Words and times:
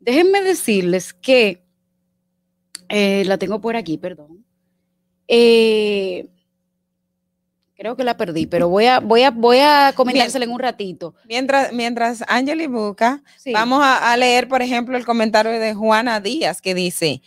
Déjenme 0.00 0.42
decirles 0.42 1.12
que, 1.12 1.62
eh, 2.88 3.24
la 3.26 3.38
tengo 3.38 3.60
por 3.60 3.76
aquí, 3.76 3.98
perdón. 3.98 4.44
Eh, 5.28 6.28
creo 7.76 7.96
que 7.96 8.04
la 8.04 8.16
perdí, 8.16 8.46
pero 8.46 8.68
voy 8.68 8.86
a, 8.86 9.00
voy 9.00 9.22
a, 9.22 9.30
voy 9.30 9.58
a 9.58 9.92
comentársela 9.94 10.44
en 10.44 10.50
un 10.52 10.60
ratito. 10.60 11.14
mientras, 11.28 11.72
mientras 11.72 12.24
Angeli 12.28 12.66
busca, 12.66 13.22
Sí. 13.38 13.52
Vamos 13.52 13.82
a, 13.82 14.12
a 14.12 14.16
leer, 14.16 14.48
por 14.48 14.62
ejemplo, 14.62 14.96
el 14.96 15.04
comentario 15.04 15.52
de 15.52 15.74
Juana 15.74 16.20
Díaz 16.20 16.60
que 16.60 16.74
dice 16.74 17.22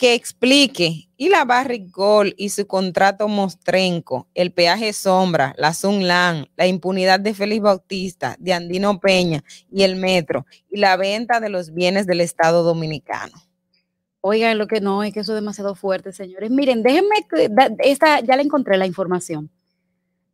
que 0.00 0.14
explique 0.14 1.10
y 1.18 1.28
la 1.28 1.44
Barrigol 1.44 2.34
y 2.38 2.48
su 2.48 2.66
contrato 2.66 3.28
Mostrenco, 3.28 4.28
el 4.34 4.50
peaje 4.50 4.94
Sombra, 4.94 5.54
la 5.58 5.74
Sunlan, 5.74 6.48
la 6.56 6.66
impunidad 6.66 7.20
de 7.20 7.34
Félix 7.34 7.60
Bautista, 7.60 8.34
de 8.38 8.54
Andino 8.54 8.98
Peña 8.98 9.44
y 9.70 9.82
el 9.82 9.96
metro 9.96 10.46
y 10.70 10.78
la 10.80 10.96
venta 10.96 11.38
de 11.38 11.50
los 11.50 11.74
bienes 11.74 12.06
del 12.06 12.22
Estado 12.22 12.62
Dominicano. 12.62 13.34
Oigan, 14.22 14.58
lo 14.58 14.66
que 14.66 14.80
no, 14.80 15.02
es 15.02 15.14
que 15.14 15.20
eso 15.20 15.32
es 15.32 15.40
demasiado 15.40 15.74
fuerte, 15.74 16.12
señores. 16.12 16.50
Miren, 16.50 16.82
déjenme, 16.82 17.26
esta, 17.78 18.20
ya 18.20 18.36
la 18.36 18.42
encontré 18.42 18.76
la 18.76 18.86
información. 18.86 19.50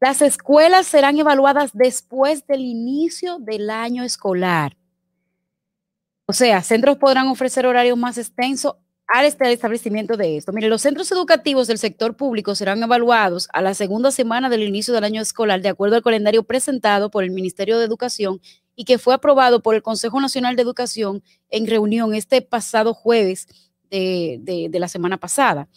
Las 0.00 0.22
escuelas 0.22 0.86
serán 0.86 1.18
evaluadas 1.18 1.70
después 1.72 2.46
del 2.46 2.60
inicio 2.60 3.38
del 3.38 3.70
año 3.70 4.02
escolar. 4.02 4.76
O 6.26 6.32
sea, 6.32 6.62
centros 6.62 6.98
podrán 6.98 7.28
ofrecer 7.28 7.66
horarios 7.66 7.96
más 7.96 8.18
extensos 8.18 8.74
al 9.06 9.24
este- 9.24 9.52
establecimiento 9.52 10.16
de 10.16 10.36
esto. 10.36 10.52
Miren, 10.52 10.70
los 10.70 10.82
centros 10.82 11.10
educativos 11.12 11.68
del 11.68 11.78
sector 11.78 12.16
público 12.16 12.56
serán 12.56 12.82
evaluados 12.82 13.48
a 13.52 13.62
la 13.62 13.74
segunda 13.74 14.10
semana 14.10 14.48
del 14.48 14.64
inicio 14.64 14.92
del 14.92 15.04
año 15.04 15.22
escolar 15.22 15.62
de 15.62 15.68
acuerdo 15.68 15.94
al 15.94 16.02
calendario 16.02 16.42
presentado 16.42 17.10
por 17.10 17.22
el 17.22 17.30
Ministerio 17.30 17.78
de 17.78 17.84
Educación 17.84 18.40
y 18.74 18.84
que 18.84 18.98
fue 18.98 19.14
aprobado 19.14 19.62
por 19.62 19.76
el 19.76 19.82
Consejo 19.82 20.20
Nacional 20.20 20.56
de 20.56 20.62
Educación 20.62 21.22
en 21.48 21.68
reunión 21.68 22.14
este 22.14 22.42
pasado 22.42 22.92
jueves 22.92 23.46
de, 23.90 24.68
de- 24.70 24.78
la 24.78 24.88
semana 24.88 25.16
pasada. 25.16 25.68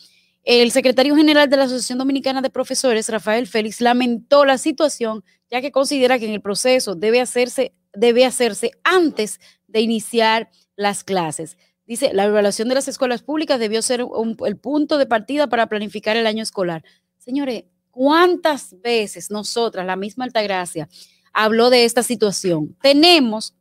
El 0.44 0.72
secretario 0.72 1.16
general 1.16 1.50
de 1.50 1.58
la 1.58 1.64
Asociación 1.64 1.98
Dominicana 1.98 2.42
de 2.42 2.50
Profesores, 2.50 3.10
Rafael 3.10 3.46
Félix, 3.46 3.82
lamentó 3.82 4.46
la 4.46 4.58
situación, 4.58 5.24
ya 5.52 5.62
que 5.62 5.72
considera 5.72 6.18
que 6.18 6.26
en 6.26 6.34
el 6.34 6.42
proceso 6.42 6.96
debe 6.96 7.22
hacerse, 7.22 7.74
debe 7.94 8.26
hacerse 8.26 8.72
antes 8.84 9.40
de 9.68 9.82
iniciar 9.82 10.50
las 10.76 11.04
clases. 11.04 11.58
Dice, 11.86 12.14
la 12.14 12.26
evaluación 12.26 12.70
de 12.70 12.76
las 12.76 12.88
escuelas 12.88 13.22
públicas 13.22 13.60
debió 13.60 13.82
ser 13.82 14.06
el 14.46 14.58
punto 14.58 14.98
de 14.98 15.06
partida 15.06 15.48
para 15.48 15.68
planificar 15.68 16.16
el 16.16 16.28
año 16.28 16.44
escolar. 16.44 16.84
Señores, 17.18 17.66
¿cuántas 17.92 18.80
veces 18.82 19.30
nosotras, 19.30 19.86
la 19.86 19.96
misma 19.96 20.26
Altagracia, 20.26 20.88
habló 21.34 21.70
de 21.70 21.86
esta 21.86 22.02
situación? 22.04 22.78
Tenemos 22.82 23.56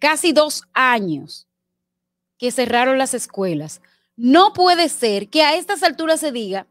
casi 0.00 0.32
dos 0.32 0.62
años 0.72 1.45
que 2.38 2.50
cerraron 2.50 2.98
las 2.98 3.14
escuelas. 3.14 3.80
No 4.16 4.52
puede 4.52 4.88
ser 4.88 5.28
que 5.28 5.42
a 5.42 5.54
estas 5.56 5.82
alturas 5.82 6.20
se 6.20 6.32
diga 6.32 6.66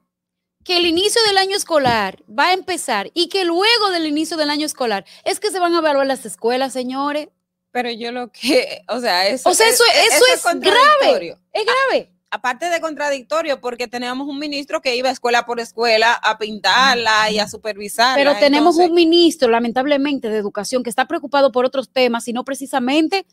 que 0.64 0.78
el 0.78 0.86
inicio 0.88 1.22
del 1.28 1.38
año 1.38 1.56
escolar 1.56 2.24
va 2.28 2.48
a 2.48 2.54
empezar 2.54 3.12
y 3.14 3.30
que 3.30 3.46
luego 3.46 3.92
del 3.92 4.08
inicio 4.08 4.36
del 4.36 4.50
año 4.50 4.66
escolar 4.66 5.06
es 5.24 5.40
que 5.40 5.52
se 5.52 5.60
van 5.60 5.76
a 5.76 5.80
evaluar 5.80 6.08
las 6.08 6.26
escuelas, 6.26 6.74
señores. 6.74 7.30
Pero 7.72 7.92
yo 7.92 8.12
lo 8.12 8.32
que, 8.32 8.82
o 8.90 9.00
sea, 9.00 9.28
eso, 9.28 9.50
O 9.50 9.54
sea, 9.54 9.68
eso- 9.70 9.84
eso 10.12 10.24
es 10.34 10.42
contradictorio. 10.42 11.40
Es 11.54 11.66
grave. 11.66 12.12
aparte 12.32 12.66
de 12.70 12.82
contradictorio, 12.82 13.62
porque 13.62 13.88
teníamos 13.88 14.28
un 14.28 14.40
ministro 14.40 14.82
que 14.82 14.96
iba 14.96 15.10
escuela 15.12 15.46
por 15.46 15.60
escuela 15.60 16.14
a 16.14 16.38
pintarla 16.38 17.30
y 17.32 17.38
a 17.40 17.48
supervisarla. 17.48 18.16
Pero 18.16 18.34
tenemos 18.40 18.76
Entonces, 18.76 18.90
un 18.90 18.96
ministro, 18.96 19.50
lamentablemente, 19.50 20.30
de 20.30 20.38
educación 20.38 20.84
que 20.84 20.90
está 20.90 21.06
preocupado 21.06 21.52
por 21.52 21.64
otros 21.64 21.90
temas 21.92 22.28
y 22.28 22.34
no 22.34 22.44
precisamente 22.44 23.26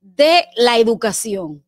de 0.00 0.46
la 0.56 0.78
educación. 0.78 1.62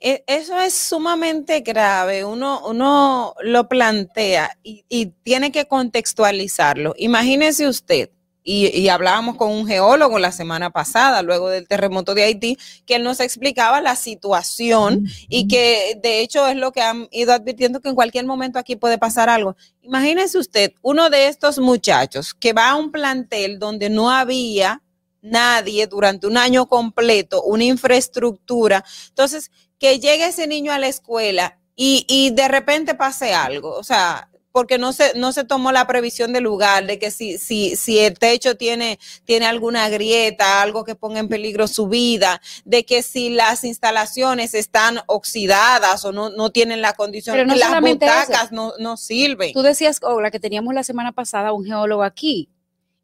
E- 0.00 0.24
Eso 0.26 0.58
es 0.58 0.74
sumamente 0.74 1.60
grave. 1.60 2.24
Uno, 2.24 2.62
uno 2.66 3.34
lo 3.42 3.68
plantea 3.68 4.58
y, 4.62 4.84
y 4.88 5.06
tiene 5.22 5.52
que 5.52 5.66
contextualizarlo. 5.66 6.94
Imagínese 6.96 7.68
usted, 7.68 8.10
y, 8.50 8.68
y 8.68 8.88
hablábamos 8.88 9.36
con 9.36 9.50
un 9.50 9.66
geólogo 9.66 10.18
la 10.18 10.32
semana 10.32 10.70
pasada, 10.70 11.20
luego 11.20 11.50
del 11.50 11.68
terremoto 11.68 12.14
de 12.14 12.22
Haití, 12.22 12.56
que 12.86 12.94
él 12.94 13.02
nos 13.04 13.20
explicaba 13.20 13.82
la 13.82 13.94
situación 13.94 15.04
y 15.28 15.48
que 15.48 15.98
de 16.02 16.20
hecho 16.20 16.48
es 16.48 16.56
lo 16.56 16.72
que 16.72 16.80
han 16.80 17.08
ido 17.10 17.34
advirtiendo 17.34 17.80
que 17.80 17.90
en 17.90 17.94
cualquier 17.94 18.24
momento 18.24 18.58
aquí 18.58 18.74
puede 18.74 18.96
pasar 18.96 19.28
algo. 19.28 19.54
Imagínese 19.82 20.38
usted, 20.38 20.72
uno 20.80 21.10
de 21.10 21.28
estos 21.28 21.58
muchachos 21.58 22.32
que 22.32 22.54
va 22.54 22.70
a 22.70 22.76
un 22.76 22.90
plantel 22.90 23.58
donde 23.58 23.90
no 23.90 24.10
había 24.10 24.82
nadie 25.20 25.86
durante 25.86 26.26
un 26.26 26.38
año 26.38 26.66
completo, 26.68 27.42
una 27.42 27.64
infraestructura. 27.64 28.82
Entonces, 29.08 29.50
que 29.78 29.98
llegue 30.00 30.26
ese 30.26 30.46
niño 30.46 30.72
a 30.72 30.78
la 30.78 30.88
escuela 30.88 31.58
y, 31.76 32.04
y 32.08 32.30
de 32.30 32.48
repente 32.48 32.94
pase 32.94 33.32
algo, 33.34 33.74
o 33.76 33.84
sea, 33.84 34.30
porque 34.50 34.78
no 34.78 34.92
se, 34.92 35.12
no 35.16 35.30
se 35.32 35.44
tomó 35.44 35.70
la 35.70 35.86
previsión 35.86 36.32
del 36.32 36.42
lugar, 36.42 36.86
de 36.86 36.98
que 36.98 37.12
si, 37.12 37.38
si, 37.38 37.76
si 37.76 37.98
el 38.00 38.18
techo 38.18 38.56
tiene, 38.56 38.98
tiene 39.24 39.46
alguna 39.46 39.88
grieta, 39.88 40.62
algo 40.62 40.82
que 40.84 40.96
ponga 40.96 41.20
en 41.20 41.28
peligro 41.28 41.68
su 41.68 41.86
vida, 41.86 42.40
de 42.64 42.84
que 42.84 43.02
si 43.02 43.30
las 43.30 43.62
instalaciones 43.62 44.54
están 44.54 45.00
oxidadas 45.06 46.04
o 46.04 46.10
no, 46.12 46.30
no 46.30 46.50
tienen 46.50 46.80
la 46.80 46.94
condición, 46.94 47.34
Pero 47.36 47.46
no 47.46 47.52
que 47.54 47.60
las 47.60 47.70
eso. 47.70 47.80
butacas 47.80 48.50
no, 48.50 48.72
no 48.80 48.96
sirven. 48.96 49.52
Tú 49.52 49.62
decías, 49.62 50.00
Ogla, 50.02 50.32
que 50.32 50.40
teníamos 50.40 50.74
la 50.74 50.82
semana 50.82 51.12
pasada 51.12 51.52
un 51.52 51.64
geólogo 51.64 52.02
aquí. 52.02 52.48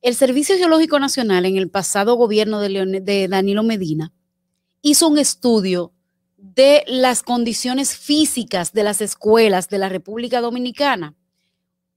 El 0.02 0.16
Servicio 0.16 0.56
Geológico 0.56 0.98
Nacional 0.98 1.44
en 1.46 1.56
el 1.56 1.70
pasado 1.70 2.16
gobierno 2.16 2.58
de, 2.60 2.68
Leone- 2.70 3.00
de 3.00 3.28
Danilo 3.28 3.62
Medina 3.62 4.12
hizo 4.82 5.08
un 5.08 5.18
estudio 5.18 5.92
de 6.52 6.84
las 6.86 7.22
condiciones 7.22 7.96
físicas 7.96 8.72
de 8.72 8.82
las 8.82 9.00
escuelas 9.00 9.68
de 9.70 9.78
la 9.78 9.88
República 9.88 10.42
Dominicana 10.42 11.14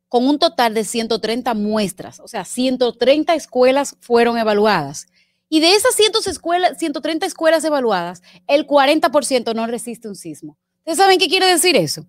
con 0.08 0.26
un 0.26 0.40
total 0.40 0.74
de 0.74 0.86
130 0.86 1.54
muestras, 1.54 2.22
o 2.22 2.30
sea, 2.30 2.46
130 2.46 3.36
escuelas 3.36 3.98
fueron 4.00 4.38
evaluadas. 4.38 5.08
Y 5.50 5.60
de 5.60 5.74
esas 5.74 5.96
100 5.96 6.12
escuelas, 6.28 6.78
130 6.78 7.26
escuelas 7.26 7.64
evaluadas, 7.66 8.22
el 8.48 8.66
40% 8.66 9.54
no 9.54 9.68
resiste 9.68 10.08
un 10.08 10.16
sismo. 10.16 10.58
¿Ustedes 10.80 10.98
saben 10.98 11.20
qué 11.20 11.28
quiere 11.28 11.48
decir 11.48 11.76
eso? 11.76 12.06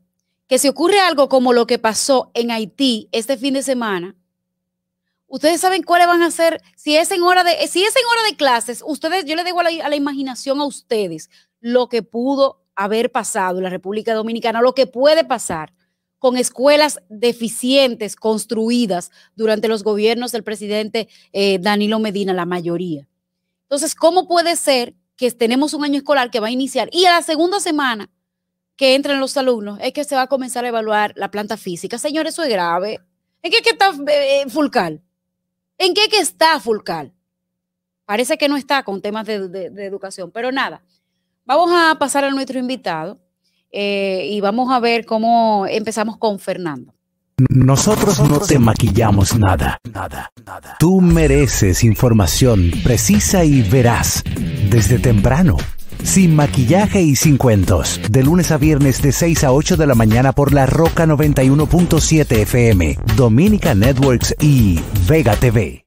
Que 0.46 0.58
si 0.58 0.68
ocurre 0.68 1.00
algo 1.00 1.28
como 1.28 1.52
lo 1.52 1.66
que 1.66 1.80
pasó 1.80 2.30
en 2.34 2.52
Haití 2.52 3.08
este 3.10 3.36
fin 3.36 3.54
de 3.54 3.64
semana, 3.64 4.14
ustedes 5.28 5.60
saben 5.60 5.82
cuáles 5.82 6.06
van 6.06 6.22
a 6.22 6.30
ser, 6.30 6.60
si 6.76 6.96
es 6.96 7.10
en 7.10 7.22
hora 7.22 7.44
de, 7.44 7.52
si 7.68 7.84
es 7.84 7.94
en 7.94 8.02
hora 8.10 8.28
de 8.28 8.36
clases, 8.36 8.82
ustedes, 8.84 9.24
yo 9.26 9.36
le 9.36 9.44
dejo 9.44 9.60
a 9.60 9.64
la, 9.64 9.96
imaginación 9.96 10.60
a 10.60 10.64
ustedes 10.64 11.30
lo 11.60 11.88
que 11.88 12.02
pudo 12.02 12.64
haber 12.74 13.12
pasado 13.12 13.58
en 13.58 13.64
la 13.64 13.70
República 13.70 14.14
Dominicana, 14.14 14.62
lo 14.62 14.74
que 14.74 14.86
puede 14.86 15.24
pasar 15.24 15.72
con 16.18 16.36
escuelas 16.36 17.00
deficientes 17.08 18.16
construidas 18.16 19.10
durante 19.36 19.68
los 19.68 19.84
gobiernos 19.84 20.32
del 20.32 20.42
presidente 20.42 21.08
eh, 21.32 21.58
Danilo 21.60 22.00
Medina, 22.00 22.32
la 22.32 22.46
mayoría. 22.46 23.06
Entonces, 23.62 23.94
¿cómo 23.94 24.26
puede 24.26 24.56
ser 24.56 24.94
que 25.16 25.30
tenemos 25.30 25.74
un 25.74 25.84
año 25.84 25.98
escolar 25.98 26.30
que 26.30 26.40
va 26.40 26.48
a 26.48 26.52
iniciar 26.52 26.88
y 26.92 27.04
a 27.04 27.12
la 27.12 27.22
segunda 27.22 27.60
semana 27.60 28.10
que 28.76 28.94
entren 28.94 29.20
los 29.20 29.36
alumnos 29.36 29.78
es 29.82 29.92
que 29.92 30.04
se 30.04 30.14
va 30.14 30.22
a 30.22 30.26
comenzar 30.28 30.64
a 30.64 30.68
evaluar 30.68 31.12
la 31.16 31.30
planta 31.30 31.56
física? 31.56 31.98
Señor, 31.98 32.26
eso 32.26 32.42
es 32.42 32.48
grave. 32.48 33.00
¿En 33.42 33.52
qué 33.52 33.60
que 33.62 33.70
está 33.70 33.92
eh, 34.08 34.44
Fulcal? 34.48 35.02
¿En 35.78 35.94
qué 35.94 36.08
que 36.08 36.18
está 36.18 36.58
Fulcal? 36.60 37.14
Parece 38.04 38.36
que 38.36 38.48
no 38.48 38.56
está 38.56 38.82
con 38.82 39.00
temas 39.00 39.26
de, 39.26 39.48
de 39.48 39.86
educación, 39.86 40.30
pero 40.30 40.50
nada. 40.50 40.82
Vamos 41.44 41.70
a 41.72 41.96
pasar 41.98 42.24
a 42.24 42.30
nuestro 42.30 42.58
invitado 42.58 43.18
eh, 43.70 44.28
y 44.30 44.40
vamos 44.40 44.72
a 44.72 44.80
ver 44.80 45.04
cómo 45.04 45.66
empezamos 45.66 46.16
con 46.16 46.38
Fernando. 46.38 46.94
Nosotros 47.50 48.18
no 48.20 48.40
te 48.40 48.58
maquillamos 48.58 49.38
nada, 49.38 49.78
nada, 49.92 50.32
nada. 50.44 50.76
Tú 50.80 51.00
mereces 51.00 51.84
información 51.84 52.72
precisa 52.82 53.44
y 53.44 53.62
veraz 53.62 54.24
desde 54.70 54.98
temprano. 54.98 55.56
Sin 56.02 56.34
maquillaje 56.34 57.02
y 57.02 57.16
sin 57.16 57.36
cuentos. 57.36 58.00
De 58.10 58.22
lunes 58.22 58.50
a 58.50 58.56
viernes 58.56 59.02
de 59.02 59.12
6 59.12 59.44
a 59.44 59.52
8 59.52 59.76
de 59.76 59.86
la 59.86 59.94
mañana 59.94 60.32
por 60.32 60.52
la 60.52 60.66
Roca 60.66 61.06
91.7 61.06 62.30
FM, 62.42 62.98
Dominica 63.16 63.74
Networks 63.74 64.34
y 64.40 64.80
Vega 65.08 65.36
TV. 65.36 65.84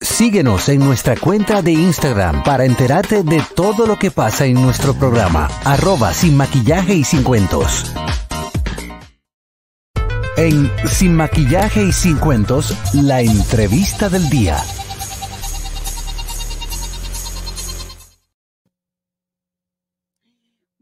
Síguenos 0.00 0.68
en 0.68 0.78
nuestra 0.80 1.16
cuenta 1.16 1.60
de 1.60 1.72
Instagram 1.72 2.44
para 2.44 2.64
enterarte 2.64 3.24
de 3.24 3.42
todo 3.56 3.86
lo 3.86 3.98
que 3.98 4.12
pasa 4.12 4.46
en 4.46 4.54
nuestro 4.54 4.94
programa. 4.94 5.48
Arroba 5.64 6.14
sin 6.14 6.36
maquillaje 6.36 6.94
y 6.94 7.04
sin 7.04 7.24
cuentos. 7.24 7.92
En 10.36 10.70
Sin 10.86 11.16
maquillaje 11.16 11.82
y 11.82 11.92
sin 11.92 12.16
cuentos, 12.16 12.72
la 12.94 13.22
entrevista 13.22 14.08
del 14.08 14.30
día. 14.30 14.62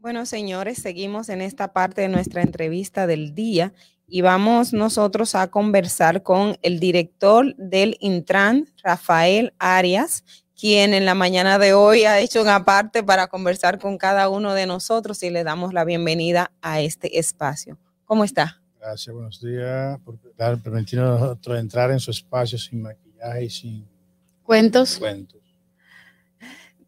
Bueno, 0.07 0.25
señores, 0.25 0.77
seguimos 0.77 1.27
en 1.27 1.41
esta 1.41 1.73
parte 1.73 1.99
de 1.99 2.07
nuestra 2.07 2.41
entrevista 2.41 3.07
del 3.07 3.35
día 3.35 3.73
y 4.07 4.21
vamos 4.21 4.71
nosotros 4.71 5.35
a 5.35 5.47
conversar 5.47 6.23
con 6.23 6.57
el 6.61 6.79
director 6.79 7.53
del 7.57 7.97
Intran, 7.99 8.69
Rafael 8.81 9.51
Arias, 9.59 10.23
quien 10.57 10.93
en 10.93 11.03
la 11.03 11.13
mañana 11.13 11.59
de 11.59 11.73
hoy 11.73 12.05
ha 12.05 12.21
hecho 12.21 12.41
una 12.41 12.63
parte 12.63 13.03
para 13.03 13.27
conversar 13.27 13.79
con 13.79 13.97
cada 13.97 14.29
uno 14.29 14.53
de 14.53 14.65
nosotros 14.65 15.21
y 15.23 15.29
le 15.29 15.43
damos 15.43 15.73
la 15.73 15.83
bienvenida 15.83 16.53
a 16.61 16.79
este 16.79 17.19
espacio. 17.19 17.77
¿Cómo 18.05 18.23
está? 18.23 18.61
Gracias, 18.79 19.13
buenos 19.13 19.41
días 19.41 19.99
por 20.05 20.17
permitirnos 20.61 21.19
nosotros 21.19 21.59
entrar 21.59 21.91
en 21.91 21.99
su 21.99 22.11
espacio 22.11 22.57
sin 22.57 22.81
maquillaje 22.81 23.43
y 23.43 23.49
sin 23.49 23.85
cuentos. 24.41 24.99
cuentos. 24.99 25.41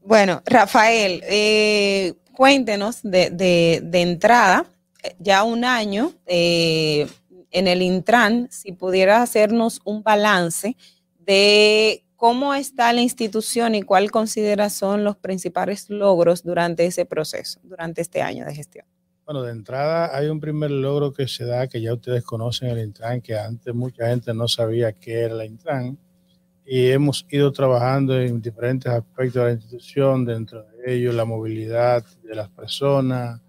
Bueno, 0.01 0.41
Rafael, 0.45 1.21
eh, 1.25 2.13
cuéntenos 2.39 3.01
de, 3.03 3.31
de 3.83 4.01
entrada 4.01 4.65
ya 5.19 5.43
un 5.43 5.65
año 5.65 6.13
eh, 6.25 7.05
en 7.51 7.67
el 7.67 7.81
Intran, 7.81 8.47
si 8.49 8.71
pudiera 8.71 9.21
hacernos 9.21 9.81
un 9.83 10.03
balance 10.03 10.77
de 11.19 12.05
cómo 12.15 12.53
está 12.53 12.93
la 12.93 13.01
institución 13.01 13.75
y 13.75 13.81
cuál 13.81 14.09
considera 14.09 14.69
son 14.69 15.03
los 15.03 15.17
principales 15.17 15.89
logros 15.89 16.41
durante 16.41 16.85
ese 16.85 17.05
proceso, 17.05 17.59
durante 17.61 18.01
este 18.01 18.21
año 18.21 18.45
de 18.45 18.55
gestión. 18.55 18.85
Bueno, 19.25 19.43
de 19.43 19.51
entrada 19.51 20.15
hay 20.17 20.29
un 20.29 20.39
primer 20.39 20.71
logro 20.71 21.11
que 21.11 21.27
se 21.27 21.43
da, 21.43 21.67
que 21.67 21.81
ya 21.81 21.93
ustedes 21.93 22.23
conocen 22.23 22.69
el 22.69 22.79
Intran, 22.79 23.19
que 23.19 23.37
antes 23.37 23.75
mucha 23.75 24.07
gente 24.07 24.33
no 24.33 24.47
sabía 24.47 24.93
qué 24.93 25.23
era 25.23 25.35
el 25.35 25.45
Intran, 25.45 25.99
y 26.71 26.91
hemos 26.91 27.25
ido 27.31 27.51
trabajando 27.51 28.21
en 28.21 28.39
diferentes 28.43 28.91
aspectos 28.91 29.41
de 29.41 29.43
la 29.43 29.53
institución, 29.53 30.23
dentro 30.23 30.61
de 30.61 30.93
ellos 30.93 31.15
la 31.15 31.25
movilidad 31.25 32.05
de 32.21 32.35
las 32.35 32.47
personas, 32.49 33.41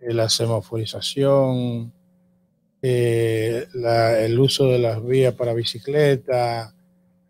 eh, 0.00 0.14
la 0.14 0.28
semaforización, 0.28 1.92
eh, 2.80 3.66
el 4.20 4.38
uso 4.38 4.68
de 4.68 4.78
las 4.78 5.04
vías 5.04 5.34
para 5.34 5.52
bicicleta, 5.52 6.72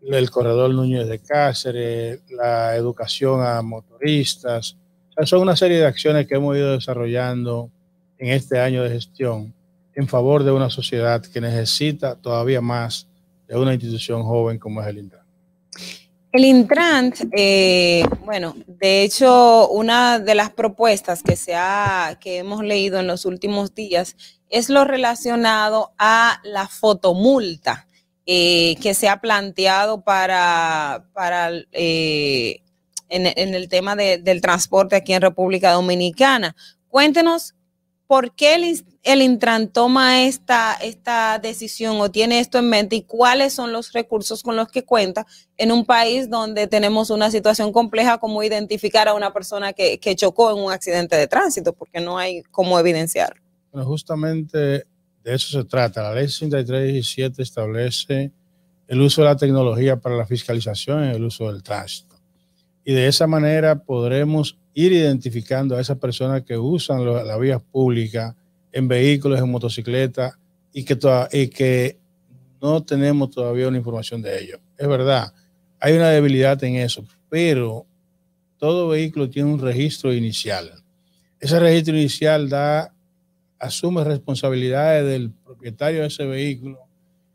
el 0.03 0.29
corredor 0.29 0.75
Núñez 0.75 1.07
de 1.07 1.17
Cáceres, 1.17 2.21
la 2.29 2.75
educación 2.75 3.43
a 3.43 3.63
motoristas. 3.63 4.77
son 5.23 5.41
una 5.41 5.55
serie 5.55 5.79
de 5.79 5.87
acciones 5.87 6.27
que 6.27 6.35
hemos 6.35 6.55
ido 6.55 6.73
desarrollando 6.73 7.71
en 8.19 8.29
este 8.29 8.59
año 8.59 8.83
de 8.83 8.91
gestión 8.91 9.55
en 9.95 10.07
favor 10.07 10.43
de 10.43 10.51
una 10.51 10.69
sociedad 10.69 11.19
que 11.19 11.41
necesita 11.41 12.15
todavía 12.15 12.61
más 12.61 13.07
de 13.47 13.57
una 13.57 13.73
institución 13.73 14.21
joven 14.21 14.59
como 14.59 14.81
es 14.81 14.87
el 14.87 14.99
Intran. 14.99 15.20
El 16.33 16.45
Intrant, 16.45 17.15
eh, 17.33 18.05
bueno, 18.23 18.55
de 18.65 19.03
hecho, 19.03 19.67
una 19.69 20.17
de 20.17 20.33
las 20.33 20.49
propuestas 20.49 21.23
que, 21.23 21.35
se 21.35 21.55
ha, 21.55 22.17
que 22.21 22.37
hemos 22.37 22.63
leído 22.63 23.01
en 23.01 23.07
los 23.07 23.25
últimos 23.25 23.75
días 23.75 24.15
es 24.49 24.69
lo 24.69 24.85
relacionado 24.85 25.91
a 25.97 26.39
la 26.43 26.69
fotomulta 26.69 27.85
eh, 28.25 28.77
que 28.81 28.93
se 28.93 29.09
ha 29.09 29.19
planteado 29.19 30.05
para, 30.05 31.05
para 31.11 31.51
eh, 31.73 32.61
en, 33.09 33.53
el 33.53 33.67
tema 33.67 33.97
del 33.97 34.39
transporte 34.39 34.95
aquí 34.95 35.11
en 35.11 35.21
República 35.21 35.73
Dominicana. 35.73 36.55
Cuéntenos 36.87 37.55
por 38.11 38.35
qué 38.35 38.55
el, 39.03 39.21
Intran 39.21 39.69
toma 39.69 40.25
esta, 40.25 40.73
esta 40.73 41.39
decisión 41.39 41.95
o 42.01 42.11
tiene 42.11 42.41
esto 42.41 42.57
en 42.57 42.69
mente 42.69 42.97
y 42.97 43.03
cuáles 43.03 43.53
son 43.53 43.71
los 43.71 43.93
recursos 43.93 44.43
con 44.43 44.57
los 44.57 44.67
que 44.67 44.83
cuenta 44.83 45.25
en 45.55 45.71
un 45.71 45.85
país 45.85 46.29
donde 46.29 46.67
tenemos 46.67 47.09
una 47.09 47.31
situación 47.31 47.71
compleja 47.71 48.17
como 48.17 48.43
identificar 48.43 49.07
a 49.07 49.13
una 49.13 49.31
persona 49.31 49.71
que, 49.71 49.97
chocó 50.17 50.51
en 50.51 50.61
un 50.61 50.73
accidente 50.73 51.15
de 51.15 51.29
tránsito, 51.29 51.71
porque 51.71 52.01
no 52.01 52.17
hay 52.17 52.41
cómo 52.51 52.77
evidenciar. 52.77 53.41
Bueno, 53.71 53.87
justamente 53.87 54.57
de 54.57 54.83
eso 55.23 55.61
se 55.61 55.63
trata. 55.63 56.03
La 56.03 56.13
ley 56.13 56.27
6317 56.27 57.41
establece 57.41 58.33
el 58.89 58.99
uso 58.99 59.21
de 59.21 59.29
la 59.29 59.37
tecnología 59.37 60.01
para 60.01 60.17
la 60.17 60.27
fiscalización 60.27 61.05
y 61.05 61.15
el 61.15 61.23
uso 61.23 61.49
del 61.49 61.63
tránsito. 61.63 62.17
Y 62.83 62.91
de 62.91 63.07
esa 63.07 63.25
manera 63.25 63.85
podremos 63.85 64.57
ir 64.73 64.93
identificando 64.93 65.75
a 65.75 65.81
esas 65.81 65.97
personas 65.97 66.43
que 66.43 66.57
usan 66.57 67.05
la 67.05 67.37
vía 67.37 67.59
pública 67.59 68.35
en 68.71 68.87
vehículos, 68.87 69.39
en 69.39 69.51
motocicletas 69.51 70.37
y 70.73 70.83
que, 70.83 70.97
y 71.31 71.47
que 71.47 71.97
no 72.61 72.83
tenemos 72.83 73.31
todavía 73.31 73.67
una 73.67 73.77
información 73.77 74.21
de 74.21 74.41
ello. 74.41 74.59
Es 74.77 74.87
verdad, 74.87 75.33
hay 75.79 75.93
una 75.93 76.09
debilidad 76.09 76.63
en 76.63 76.75
eso, 76.75 77.03
pero 77.29 77.85
todo 78.57 78.89
vehículo 78.89 79.29
tiene 79.29 79.51
un 79.51 79.59
registro 79.59 80.13
inicial. 80.13 80.71
Ese 81.39 81.59
registro 81.59 81.95
inicial 81.97 82.49
da, 82.49 82.93
asume 83.59 84.03
responsabilidades 84.03 85.05
del 85.05 85.31
propietario 85.31 86.01
de 86.01 86.07
ese 86.07 86.25
vehículo 86.25 86.77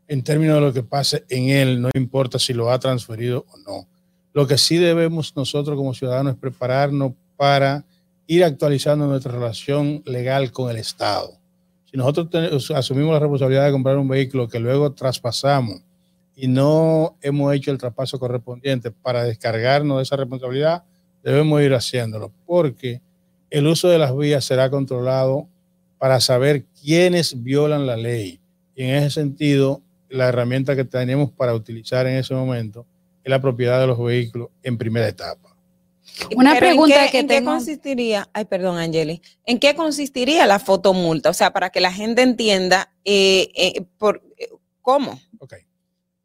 en 0.07 0.23
términos 0.23 0.55
de 0.55 0.61
lo 0.61 0.73
que 0.73 0.83
pase 0.83 1.25
en 1.29 1.49
él, 1.49 1.81
no 1.81 1.89
importa 1.93 2.39
si 2.39 2.53
lo 2.53 2.71
ha 2.71 2.79
transferido 2.79 3.45
o 3.51 3.57
no. 3.57 3.87
Lo 4.33 4.47
que 4.47 4.57
sí 4.57 4.77
debemos 4.77 5.35
nosotros 5.35 5.75
como 5.75 5.93
ciudadanos 5.93 6.35
es 6.35 6.39
prepararnos 6.39 7.13
para 7.37 7.85
ir 8.27 8.43
actualizando 8.43 9.07
nuestra 9.07 9.31
relación 9.31 10.03
legal 10.05 10.51
con 10.51 10.69
el 10.69 10.77
Estado. 10.77 11.37
Si 11.89 11.95
nosotros 11.95 12.71
asumimos 12.71 13.13
la 13.13 13.19
responsabilidad 13.19 13.65
de 13.65 13.71
comprar 13.71 13.97
un 13.97 14.09
vehículo 14.09 14.49
que 14.49 14.59
luego 14.59 14.91
traspasamos 14.91 15.81
y 16.35 16.47
no 16.47 17.15
hemos 17.21 17.55
hecho 17.55 17.71
el 17.71 17.77
traspaso 17.77 18.19
correspondiente 18.19 18.91
para 18.91 19.23
descargarnos 19.23 19.97
de 19.97 20.03
esa 20.03 20.17
responsabilidad, 20.17 20.83
debemos 21.23 21.61
ir 21.61 21.73
haciéndolo, 21.73 22.31
porque 22.45 23.01
el 23.49 23.65
uso 23.67 23.87
de 23.87 23.97
las 23.97 24.15
vías 24.15 24.43
será 24.43 24.69
controlado 24.69 25.47
para 25.97 26.19
saber 26.19 26.65
quiénes 26.81 27.41
violan 27.41 27.87
la 27.87 27.95
ley. 27.95 28.39
Y 28.75 28.83
en 28.83 28.95
ese 28.95 29.21
sentido, 29.21 29.81
la 30.09 30.27
herramienta 30.27 30.75
que 30.75 30.85
tenemos 30.85 31.31
para 31.31 31.53
utilizar 31.53 32.05
en 32.07 32.17
ese 32.17 32.33
momento 32.33 32.85
es 33.23 33.29
la 33.29 33.41
propiedad 33.41 33.79
de 33.79 33.87
los 33.87 33.97
vehículos 33.97 34.49
en 34.61 34.77
primera 34.77 35.07
etapa. 35.07 35.46
Una 36.35 36.55
pregunta 36.55 37.05
¿en 37.05 37.05
qué, 37.05 37.11
que 37.11 37.19
¿en 37.19 37.27
qué 37.27 37.43
consistiría? 37.43 38.29
Ay, 38.33 38.45
perdón, 38.45 38.77
Angeli. 38.77 39.21
¿En 39.45 39.59
qué 39.59 39.75
consistiría 39.75 40.45
la 40.45 40.59
fotomulta? 40.59 41.29
O 41.29 41.33
sea, 41.33 41.51
para 41.51 41.69
que 41.69 41.79
la 41.79 41.91
gente 41.91 42.21
entienda 42.21 42.93
eh, 43.05 43.49
eh, 43.55 43.85
por 43.97 44.23
eh, 44.37 44.49
cómo. 44.81 45.19
Ok. 45.39 45.53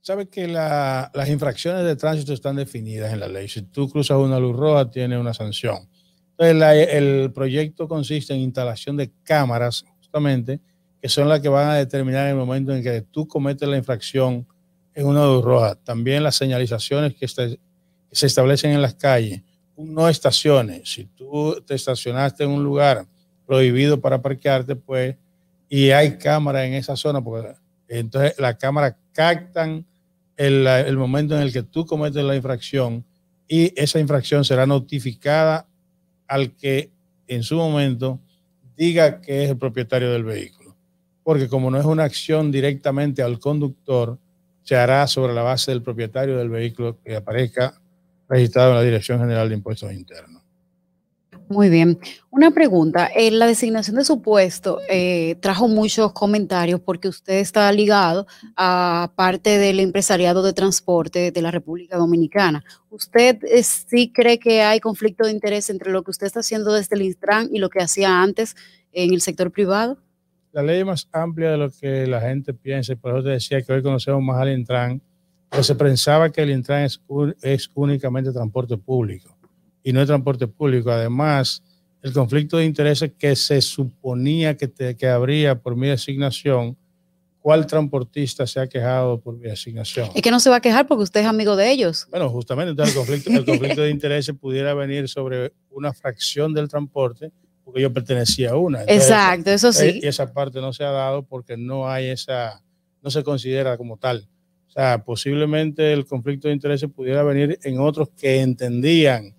Sabes 0.00 0.28
que 0.28 0.48
las 0.48 1.28
infracciones 1.28 1.84
de 1.84 1.94
tránsito 1.94 2.32
están 2.32 2.56
definidas 2.56 3.12
en 3.12 3.20
la 3.20 3.28
ley. 3.28 3.48
Si 3.48 3.62
tú 3.62 3.88
cruzas 3.88 4.18
una 4.18 4.38
luz 4.40 4.56
roja, 4.56 4.90
tiene 4.90 5.16
una 5.16 5.32
sanción. 5.32 5.88
Entonces, 6.36 6.88
el 6.90 7.32
proyecto 7.32 7.86
consiste 7.86 8.34
en 8.34 8.40
instalación 8.40 8.96
de 8.96 9.12
cámaras, 9.22 9.84
justamente, 9.98 10.60
que 11.00 11.08
son 11.08 11.28
las 11.28 11.38
que 11.38 11.48
van 11.48 11.68
a 11.68 11.74
determinar 11.76 12.26
el 12.26 12.34
momento 12.34 12.74
en 12.74 12.82
que 12.82 13.02
tú 13.02 13.28
cometes 13.28 13.68
la 13.68 13.76
infracción 13.76 14.48
en 14.92 15.06
una 15.06 15.24
luz 15.24 15.44
roja. 15.44 15.76
También 15.76 16.24
las 16.24 16.34
señalizaciones 16.34 17.14
que, 17.14 17.26
que 17.26 17.58
se 18.10 18.26
establecen 18.26 18.72
en 18.72 18.82
las 18.82 18.94
calles 18.94 19.42
no 19.76 20.08
estaciones. 20.08 20.88
Si 20.88 21.04
tú 21.04 21.62
te 21.66 21.74
estacionaste 21.74 22.44
en 22.44 22.50
un 22.50 22.62
lugar 22.64 23.06
prohibido 23.46 24.00
para 24.00 24.20
parquearte, 24.20 24.76
pues, 24.76 25.16
y 25.68 25.90
hay 25.90 26.18
cámara 26.18 26.64
en 26.66 26.74
esa 26.74 26.96
zona, 26.96 27.22
porque 27.22 27.54
entonces 27.88 28.34
las 28.38 28.56
cámaras 28.56 28.96
captan 29.12 29.86
el, 30.36 30.66
el 30.66 30.96
momento 30.96 31.34
en 31.34 31.42
el 31.42 31.52
que 31.52 31.62
tú 31.62 31.86
cometes 31.86 32.22
la 32.22 32.36
infracción 32.36 33.04
y 33.48 33.72
esa 33.80 34.00
infracción 34.00 34.44
será 34.44 34.66
notificada 34.66 35.66
al 36.26 36.56
que 36.56 36.90
en 37.26 37.42
su 37.42 37.56
momento 37.56 38.20
diga 38.76 39.20
que 39.20 39.44
es 39.44 39.50
el 39.50 39.58
propietario 39.58 40.10
del 40.10 40.24
vehículo. 40.24 40.74
Porque 41.22 41.48
como 41.48 41.70
no 41.70 41.78
es 41.78 41.84
una 41.84 42.04
acción 42.04 42.50
directamente 42.50 43.22
al 43.22 43.38
conductor, 43.38 44.18
se 44.62 44.76
hará 44.76 45.06
sobre 45.06 45.34
la 45.34 45.42
base 45.42 45.70
del 45.70 45.82
propietario 45.82 46.36
del 46.38 46.48
vehículo 46.48 46.98
que 47.02 47.16
aparezca 47.16 47.81
registrado 48.32 48.70
en 48.70 48.76
la 48.76 48.82
Dirección 48.82 49.20
General 49.20 49.48
de 49.48 49.54
Impuestos 49.54 49.92
Internos. 49.92 50.42
Muy 51.48 51.68
bien. 51.68 51.98
Una 52.30 52.50
pregunta. 52.50 53.10
En 53.14 53.38
la 53.38 53.46
designación 53.46 53.96
de 53.96 54.04
su 54.06 54.22
puesto 54.22 54.78
eh, 54.88 55.36
trajo 55.40 55.68
muchos 55.68 56.12
comentarios 56.14 56.80
porque 56.80 57.08
usted 57.08 57.34
está 57.34 57.70
ligado 57.72 58.26
a 58.56 59.12
parte 59.16 59.58
del 59.58 59.78
empresariado 59.80 60.42
de 60.42 60.54
transporte 60.54 61.30
de 61.30 61.42
la 61.42 61.50
República 61.50 61.98
Dominicana. 61.98 62.64
¿Usted 62.88 63.38
eh, 63.44 63.62
sí 63.62 64.10
cree 64.14 64.38
que 64.38 64.62
hay 64.62 64.80
conflicto 64.80 65.26
de 65.26 65.32
interés 65.32 65.68
entre 65.68 65.92
lo 65.92 66.02
que 66.02 66.12
usted 66.12 66.26
está 66.26 66.40
haciendo 66.40 66.72
desde 66.72 66.96
el 66.96 67.02
Intran 67.02 67.50
y 67.52 67.58
lo 67.58 67.68
que 67.68 67.82
hacía 67.82 68.22
antes 68.22 68.56
en 68.92 69.12
el 69.12 69.20
sector 69.20 69.50
privado? 69.50 69.98
La 70.52 70.62
ley 70.62 70.80
es 70.80 70.86
más 70.86 71.06
amplia 71.12 71.50
de 71.50 71.58
lo 71.58 71.70
que 71.70 72.06
la 72.06 72.20
gente 72.22 72.54
piensa. 72.54 72.96
Por 72.96 73.12
eso 73.12 73.24
te 73.24 73.30
decía 73.30 73.60
que 73.60 73.74
hoy 73.74 73.82
conocemos 73.82 74.22
más 74.22 74.40
al 74.40 74.52
Intran, 74.52 75.02
pero 75.52 75.62
se 75.62 75.74
pensaba 75.74 76.30
que 76.30 76.40
el 76.40 76.50
Intran 76.50 76.84
es, 76.84 76.98
es 77.42 77.70
únicamente 77.74 78.32
transporte 78.32 78.78
público 78.78 79.36
y 79.82 79.92
no 79.92 80.00
el 80.00 80.06
transporte 80.06 80.48
público. 80.48 80.90
Además, 80.90 81.62
el 82.00 82.14
conflicto 82.14 82.56
de 82.56 82.64
intereses 82.64 83.12
que 83.18 83.36
se 83.36 83.60
suponía 83.60 84.56
que, 84.56 84.96
que 84.96 85.08
habría 85.08 85.60
por 85.60 85.76
mi 85.76 85.88
designación, 85.88 86.74
¿cuál 87.38 87.66
transportista 87.66 88.46
se 88.46 88.60
ha 88.60 88.66
quejado 88.66 89.20
por 89.20 89.36
mi 89.36 89.46
designación? 89.46 90.08
Es 90.14 90.22
que 90.22 90.30
no 90.30 90.40
se 90.40 90.48
va 90.48 90.56
a 90.56 90.60
quejar 90.62 90.86
porque 90.86 91.02
usted 91.02 91.20
es 91.20 91.26
amigo 91.26 91.54
de 91.54 91.70
ellos. 91.70 92.06
Bueno, 92.10 92.30
justamente 92.30 92.70
entonces 92.70 92.96
el 92.96 93.00
conflicto, 93.00 93.30
el 93.30 93.44
conflicto 93.44 93.82
de 93.82 93.90
intereses 93.90 94.34
pudiera 94.34 94.72
venir 94.72 95.06
sobre 95.06 95.52
una 95.70 95.92
fracción 95.92 96.54
del 96.54 96.66
transporte 96.66 97.30
porque 97.62 97.82
yo 97.82 97.92
pertenecía 97.92 98.52
a 98.52 98.56
una. 98.56 98.84
Exacto, 98.84 99.50
eso 99.50 99.70
sí. 99.70 100.00
Y 100.02 100.06
esa 100.06 100.32
parte 100.32 100.62
no 100.62 100.72
se 100.72 100.82
ha 100.82 100.90
dado 100.90 101.24
porque 101.24 101.58
no 101.58 101.90
hay 101.90 102.06
esa, 102.06 102.62
no 103.02 103.10
se 103.10 103.22
considera 103.22 103.76
como 103.76 103.98
tal. 103.98 104.30
O 104.72 104.74
sea, 104.74 105.04
posiblemente 105.04 105.92
el 105.92 106.06
conflicto 106.06 106.48
de 106.48 106.54
intereses 106.54 106.88
pudiera 106.90 107.22
venir 107.22 107.58
en 107.62 107.78
otros 107.78 108.08
que 108.16 108.40
entendían 108.40 109.34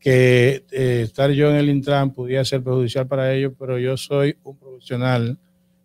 que 0.00 0.64
eh, 0.70 1.02
estar 1.04 1.30
yo 1.30 1.50
en 1.50 1.56
el 1.56 1.68
Intran 1.68 2.14
podía 2.14 2.42
ser 2.46 2.62
perjudicial 2.62 3.06
para 3.06 3.34
ellos, 3.34 3.52
pero 3.58 3.78
yo 3.78 3.98
soy 3.98 4.36
un 4.44 4.56
profesional 4.56 5.38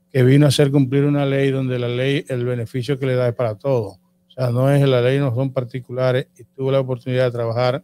que 0.09 0.23
vino 0.23 0.45
a 0.45 0.49
hacer 0.49 0.71
cumplir 0.71 1.03
una 1.03 1.25
ley 1.25 1.51
donde 1.51 1.77
la 1.79 1.89
ley, 1.89 2.23
el 2.29 2.45
beneficio 2.45 2.97
que 2.97 3.07
le 3.07 3.15
da 3.15 3.27
es 3.27 3.35
para 3.35 3.55
todos. 3.55 3.97
O 4.29 4.31
sea, 4.31 4.51
no 4.51 4.71
es 4.71 4.87
la 4.87 5.01
ley, 5.01 5.19
no 5.19 5.35
son 5.35 5.51
particulares 5.51 6.27
y 6.37 6.45
tuve 6.45 6.71
la 6.71 6.79
oportunidad 6.79 7.25
de 7.25 7.31
trabajar 7.31 7.83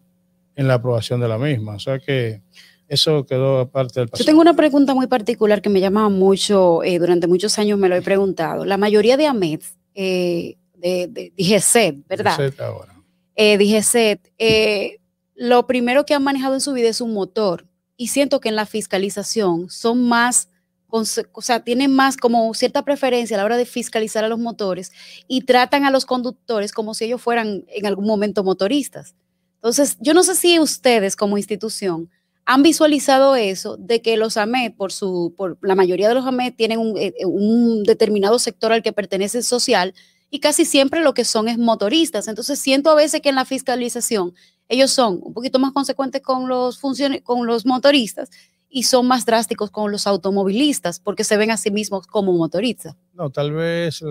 en 0.56 0.68
la 0.70 0.76
aprobación 0.76 1.20
de 1.20 1.28
la 1.28 1.38
misma. 1.38 1.76
O 1.76 1.80
sea 1.80 2.00
que 2.00 2.42
eso 2.88 3.26
quedó 3.26 3.60
aparte 3.60 4.00
del 4.00 4.08
pasado. 4.08 4.24
Yo 4.24 4.30
tengo 4.30 4.42
una 4.42 4.56
pregunta 4.56 4.94
muy 4.94 5.08
particular 5.08 5.62
que 5.62 5.70
me 5.70 5.82
llama 5.82 6.08
mucho, 6.08 6.82
eh, 6.84 6.98
durante 6.98 7.28
muchos 7.28 7.60
años 7.60 7.78
me 7.78 7.90
lo 7.90 7.96
he 7.96 8.02
preguntado. 8.02 8.64
La 8.64 8.78
mayoría 8.78 9.18
de 9.18 9.28
AMEDs, 9.28 9.78
eh, 9.96 10.56
de, 10.80 11.08
de, 11.08 11.34
de 11.36 12.04
¿verdad? 12.08 12.38
DGCET 12.38 12.62
ahora. 12.62 12.96
Eh, 13.36 13.58
DGCET, 13.58 14.34
eh, 14.38 15.00
lo 15.36 15.66
primero 15.68 16.06
que 16.06 16.14
han 16.14 16.24
manejado 16.24 16.56
en 16.56 16.62
su 16.62 16.74
vida 16.74 16.90
es 16.90 17.02
un 17.02 17.14
motor. 17.14 17.66
Y 17.96 18.08
siento 18.08 18.40
que 18.40 18.50
en 18.50 18.56
la 18.56 18.66
fiscalización 18.66 19.70
son 19.70 20.08
más, 20.08 20.50
o 20.90 21.04
sea, 21.42 21.64
tienen 21.64 21.94
más 21.94 22.18
como 22.18 22.54
cierta 22.54 22.84
preferencia 22.84 23.36
a 23.36 23.40
la 23.40 23.46
hora 23.46 23.58
de 23.58 23.66
fiscalizar 23.66 24.24
a 24.24 24.30
los 24.30 24.40
motores 24.40 24.92
y 25.28 25.42
tratan 25.42 25.86
a 25.86 25.92
los 25.92 26.06
conductores 26.06 26.72
como 26.72 26.94
si 26.94 27.06
ellos 27.06 27.22
fueran 27.22 27.66
en 27.68 27.86
algún 27.86 28.06
momento 28.06 28.44
motoristas. 28.44 29.16
Entonces, 29.56 29.98
yo 30.00 30.14
no 30.14 30.24
sé 30.24 30.36
si 30.36 30.60
ustedes 30.60 31.16
como 31.16 31.38
institución 31.38 32.10
han 32.46 32.64
visualizado 32.64 33.36
eso 33.36 33.78
de 33.78 34.02
que 34.02 34.18
los 34.18 34.36
AMED, 34.36 34.74
por 34.74 34.92
su, 34.92 35.34
por 35.38 35.58
la 35.62 35.76
mayoría 35.76 36.08
de 36.08 36.16
los 36.16 36.26
AMED 36.26 36.56
tienen 36.56 36.80
un, 36.80 36.98
eh, 36.98 37.14
un 37.26 37.84
determinado 37.84 38.40
sector 38.40 38.72
al 38.74 38.82
que 38.82 38.92
pertenece 38.92 39.44
social 39.44 39.94
y 40.30 40.40
casi 40.40 40.66
siempre 40.66 41.02
lo 41.02 41.14
que 41.14 41.26
son 41.26 41.48
es 41.48 41.58
motoristas. 41.58 42.28
Entonces 42.28 42.60
siento 42.60 42.90
a 42.90 42.96
veces 42.96 43.22
que 43.22 43.30
en 43.30 43.36
la 43.36 43.46
fiscalización 43.46 44.34
ellos 44.68 44.92
son 44.92 45.20
un 45.22 45.34
poquito 45.34 45.60
más 45.60 45.72
consecuentes 45.72 46.22
con 46.22 46.48
los, 46.48 46.80
con 47.24 47.48
los 47.48 47.66
motoristas 47.66 48.30
y 48.70 48.84
son 48.84 49.08
más 49.08 49.26
drásticos 49.26 49.72
con 49.72 49.92
los 49.92 50.06
automovilistas 50.06 51.00
porque 51.00 51.24
se 51.24 51.38
ven 51.38 51.50
a 51.50 51.58
sí 51.58 51.72
mismos 51.72 52.06
como 52.06 52.34
motoristas. 52.34 52.96
No, 53.14 53.32
tal 53.32 53.52
vez 53.52 54.02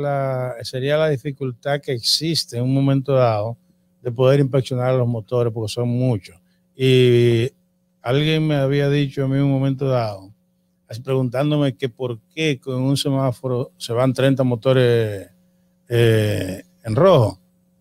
sería 0.63 0.99
la 0.99 1.09
dificultad 1.09 1.81
que 1.81 1.93
existe 1.93 2.59
en 2.59 2.65
un 2.65 2.75
momento 2.75 3.13
dado 3.13 3.57
de 4.03 4.11
poder 4.11 4.41
inspeccionar 4.41 4.95
los 4.95 5.07
motores 5.07 5.53
porque 5.53 5.73
son 5.73 5.89
muchos. 5.89 6.37
Y 6.75 7.51
alguien 8.03 8.47
me 8.47 8.57
había 8.57 8.91
dicho 8.91 9.25
a 9.25 9.29
mí 9.29 9.37
en 9.37 9.43
un 9.43 9.53
momento 9.53 9.87
dado, 9.87 10.33
preguntándome 11.05 11.77
que 11.77 11.89
por 11.89 12.19
qué 12.35 12.59
con 12.61 12.83
un 12.83 12.97
semáforo 12.97 13.73
se 13.77 13.93
van 13.93 14.13
30 14.13 14.43
motores 14.43 15.29
eh, 15.89 16.63
en 16.85 16.97
rojo. 16.97 17.41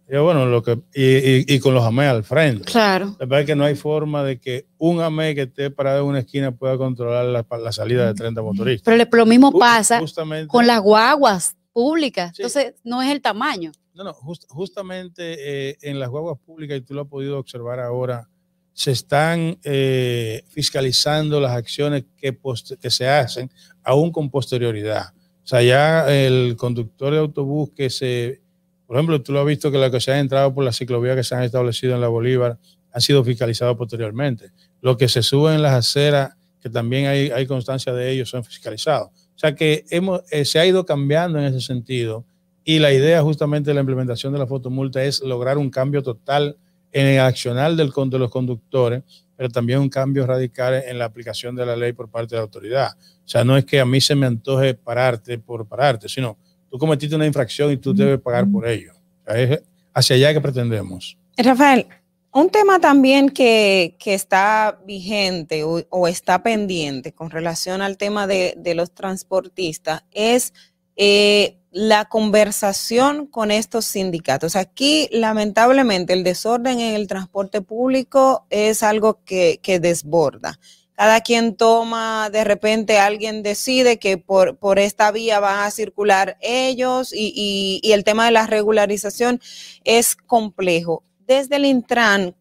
Y 0.09 0.15
bueno, 0.17 0.45
lo 0.45 0.63
que, 0.63 0.79
y, 0.93 1.59
con 1.59 1.73
los 1.73 1.83
AME 1.83 2.05
al 2.05 2.23
frente. 2.23 2.63
Claro. 2.63 3.07
La 3.19 3.25
verdad 3.25 3.41
es 3.41 3.45
que 3.45 3.55
no 3.57 3.65
hay 3.65 3.75
forma 3.75 4.23
de 4.23 4.39
que 4.39 4.65
un 4.77 5.01
AME 5.01 5.35
que 5.35 5.41
esté 5.43 5.69
parado 5.69 6.03
en 6.03 6.05
una 6.07 6.19
esquina 6.19 6.53
pueda 6.53 6.77
controlar 6.77 7.25
la, 7.25 7.71
salida 7.73 8.07
de 8.07 8.13
30 8.13 8.41
motoristas. 8.41 8.85
Pero 8.85 9.05
lo 9.11 9.25
mismo 9.25 9.51
pasa 9.51 10.01
con 10.47 10.65
las 10.65 10.79
guaguas 10.79 11.57
públicas. 11.73 12.31
Entonces, 12.37 12.75
no 12.85 13.01
es 13.01 13.11
el 13.11 13.21
tamaño. 13.21 13.73
No, 13.93 14.05
no, 14.05 14.13
justamente 14.13 15.71
eh, 15.71 15.77
en 15.81 15.99
las 15.99 16.09
guaguas 16.09 16.37
públicas, 16.39 16.77
y 16.77 16.81
tú 16.81 16.93
lo 16.93 17.01
has 17.01 17.07
podido 17.07 17.37
observar 17.37 17.81
ahora, 17.81 18.29
se 18.71 18.91
están 18.91 19.57
eh, 19.63 20.43
fiscalizando 20.47 21.41
las 21.41 21.51
acciones 21.51 22.05
que, 22.15 22.37
que 22.79 22.91
se 22.91 23.09
hacen 23.09 23.51
aún 23.83 24.11
con 24.11 24.29
posterioridad. 24.29 25.13
O 25.47 25.49
sea, 25.49 25.63
ya 25.63 26.13
el 26.13 26.57
conductor 26.57 27.13
de 27.13 27.19
autobús 27.19 27.69
que 27.73 27.89
se 27.89 28.41
por 28.85 28.95
ejemplo, 28.95 29.21
tú 29.21 29.33
lo 29.33 29.41
has 29.41 29.45
visto 29.45 29.69
que 29.69 29.77
los 29.77 29.91
que 29.91 29.99
se 29.99 30.13
han 30.13 30.19
entrado 30.19 30.53
por 30.53 30.63
la 30.63 30.71
ciclovía 30.71 31.13
que 31.13 31.23
se 31.23 31.35
han 31.35 31.43
establecido 31.43 31.93
en 31.93 32.01
la 32.01 32.09
Bolívar 32.09 32.57
han 32.93 33.01
sido 33.01 33.23
fiscalizados 33.23 33.75
posteriormente. 33.77 34.51
Lo 34.81 34.97
que 34.97 35.09
se 35.09 35.21
sube 35.21 35.53
en 35.53 35.61
las 35.61 35.73
aceras, 35.73 36.35
que 36.61 36.69
también 36.69 37.07
hay, 37.07 37.29
hay 37.29 37.45
constancia 37.45 37.93
de 37.93 38.09
ellos, 38.09 38.29
son 38.29 38.45
fiscalizados. 38.45 39.09
O 39.09 39.39
sea 39.39 39.53
que 39.55 39.83
hemos, 39.89 40.21
eh, 40.31 40.45
se 40.45 40.59
ha 40.59 40.65
ido 40.65 40.85
cambiando 40.85 41.37
en 41.37 41.45
ese 41.45 41.59
sentido 41.59 42.25
y 42.63 42.79
la 42.79 42.93
idea 42.93 43.21
justamente 43.21 43.71
de 43.71 43.75
la 43.75 43.81
implementación 43.81 44.31
de 44.31 44.39
la 44.39 44.47
fotomulta 44.47 45.03
es 45.03 45.21
lograr 45.21 45.57
un 45.57 45.69
cambio 45.69 46.01
total 46.01 46.57
en 46.93 47.07
el 47.07 47.19
accional 47.19 47.75
del, 47.75 47.91
de 47.93 48.19
los 48.19 48.31
conductores, 48.31 49.03
pero 49.37 49.49
también 49.49 49.79
un 49.79 49.89
cambio 49.89 50.25
radical 50.25 50.83
en 50.85 50.97
la 50.97 51.05
aplicación 51.05 51.55
de 51.55 51.65
la 51.65 51.75
ley 51.75 51.93
por 51.93 52.09
parte 52.09 52.35
de 52.35 52.37
la 52.37 52.43
autoridad. 52.43 52.89
O 52.99 53.27
sea, 53.27 53.43
no 53.43 53.55
es 53.55 53.63
que 53.63 53.79
a 53.79 53.85
mí 53.85 54.01
se 54.01 54.15
me 54.15 54.25
antoje 54.25 54.73
pararte 54.73 55.37
por 55.37 55.65
pararte, 55.67 56.09
sino 56.09 56.37
tú 56.69 56.77
cometiste 56.77 57.15
una 57.15 57.27
infracción 57.27 57.71
y 57.71 57.77
tú 57.77 57.93
debes 57.93 58.19
pagar 58.19 58.49
por 58.49 58.67
ello. 58.67 58.93
es 59.27 59.61
hacia 59.93 60.15
allá 60.15 60.33
que 60.33 60.41
pretendemos. 60.41 61.17
Rafael, 61.37 61.87
un 62.31 62.49
tema 62.49 62.79
también 62.79 63.29
que, 63.29 63.95
está 64.05 64.79
vigente 64.85 65.63
o, 65.63 66.07
está 66.07 66.43
pendiente 66.43 67.11
con 67.13 67.29
relación 67.29 67.81
al 67.81 67.97
tema 67.97 68.27
de, 68.27 68.55
los 68.75 68.91
transportistas 68.91 70.03
es 70.11 70.53
eh, 70.97 71.57
la 71.71 72.05
conversación 72.05 73.27
con 73.27 73.51
estos 73.51 73.85
sindicatos. 73.85 74.55
Aquí, 74.55 75.07
lamentablemente, 75.11 76.13
el 76.13 76.23
desorden 76.23 76.79
en 76.79 76.95
el 76.95 77.07
transporte 77.07 77.61
público 77.61 78.45
es 78.49 78.83
algo 78.83 79.23
que, 79.23 79.59
desborda 79.81 80.59
cada 80.93 81.21
quien 81.21 81.55
toma, 81.55 82.31
de 82.31 82.43
repente 82.43 82.97
alguien 82.97 83.43
decide 83.43 83.99
que 83.99 84.17
por, 84.17 84.57
por 84.57 84.79
esta 84.79 85.11
vía 85.11 85.39
van 85.39 85.59
a 85.59 85.69
circular 85.69 86.39
ellos 86.41 87.13
y 87.13 87.79
el 87.83 88.03
tema 88.03 88.25
de 88.25 88.31
la 88.31 88.47
regularización 88.47 89.39
es 89.83 90.15
complejo. 90.15 91.03
Desde 91.27 91.57
el 91.57 91.65
Intran, 91.65 92.35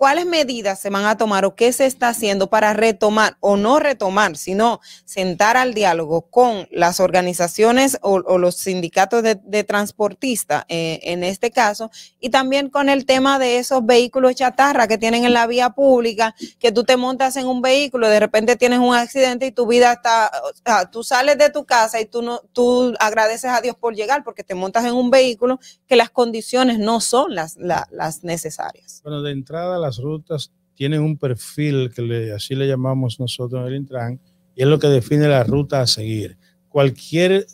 ¿Cuáles 0.00 0.24
medidas 0.24 0.80
se 0.80 0.88
van 0.88 1.04
a 1.04 1.18
tomar 1.18 1.44
o 1.44 1.54
qué 1.54 1.74
se 1.74 1.84
está 1.84 2.08
haciendo 2.08 2.48
para 2.48 2.72
retomar 2.72 3.36
o 3.40 3.58
no 3.58 3.78
retomar, 3.78 4.34
sino 4.38 4.80
sentar 5.04 5.58
al 5.58 5.74
diálogo 5.74 6.22
con 6.22 6.66
las 6.70 7.00
organizaciones 7.00 7.98
o, 8.00 8.38
los 8.38 8.54
sindicatos 8.54 9.22
de, 9.22 9.64
transportistas 9.64 10.64
eh, 10.70 11.00
en 11.02 11.22
este 11.22 11.50
caso 11.50 11.90
y 12.18 12.30
también 12.30 12.70
con 12.70 12.88
el 12.88 13.04
tema 13.04 13.38
de 13.38 13.58
esos 13.58 13.84
vehículos 13.84 14.36
chatarra 14.36 14.88
que 14.88 14.96
tienen 14.96 15.26
en 15.26 15.34
la 15.34 15.46
vía 15.46 15.68
pública, 15.68 16.34
que 16.58 16.72
tú 16.72 16.84
te 16.84 16.96
montas 16.96 17.36
en 17.36 17.46
un 17.46 17.60
vehículo, 17.60 18.08
de 18.08 18.20
repente 18.20 18.56
tienes 18.56 18.78
un 18.78 18.94
accidente 18.94 19.44
y 19.44 19.52
tu 19.52 19.66
vida 19.66 19.92
está, 19.92 20.32
o 20.44 20.56
sea, 20.64 20.90
tú 20.90 21.04
sales 21.04 21.36
de 21.36 21.50
tu 21.50 21.66
casa 21.66 22.00
y 22.00 22.06
tú 22.06 22.22
no, 22.22 22.40
tú 22.54 22.94
agradeces 23.00 23.50
a 23.50 23.60
Dios 23.60 23.76
por 23.76 23.94
llegar 23.94 24.24
porque 24.24 24.44
te 24.44 24.54
montas 24.54 24.86
en 24.86 24.94
un 24.94 25.10
vehículo 25.10 25.60
que 25.86 25.96
las 25.96 26.08
condiciones 26.08 26.78
no 26.78 27.02
son 27.02 27.34
las, 27.34 27.58
las 27.58 28.24
necesarias. 28.24 29.02
Bueno, 29.02 29.20
de 29.20 29.32
entrada 29.32 29.78
la 29.78 29.89
las 29.90 29.98
rutas 29.98 30.52
tienen 30.74 31.02
un 31.02 31.18
perfil 31.18 31.90
que 31.92 32.00
le, 32.00 32.32
así 32.32 32.54
le 32.54 32.68
llamamos 32.68 33.18
nosotros 33.18 33.60
en 33.60 33.66
el 33.66 33.74
Intran, 33.74 34.20
y 34.54 34.62
es 34.62 34.68
lo 34.68 34.78
que 34.78 34.86
define 34.86 35.26
la 35.26 35.42
ruta 35.42 35.80
a 35.80 35.86
seguir. 35.86 36.38
Cualquier 36.68 37.44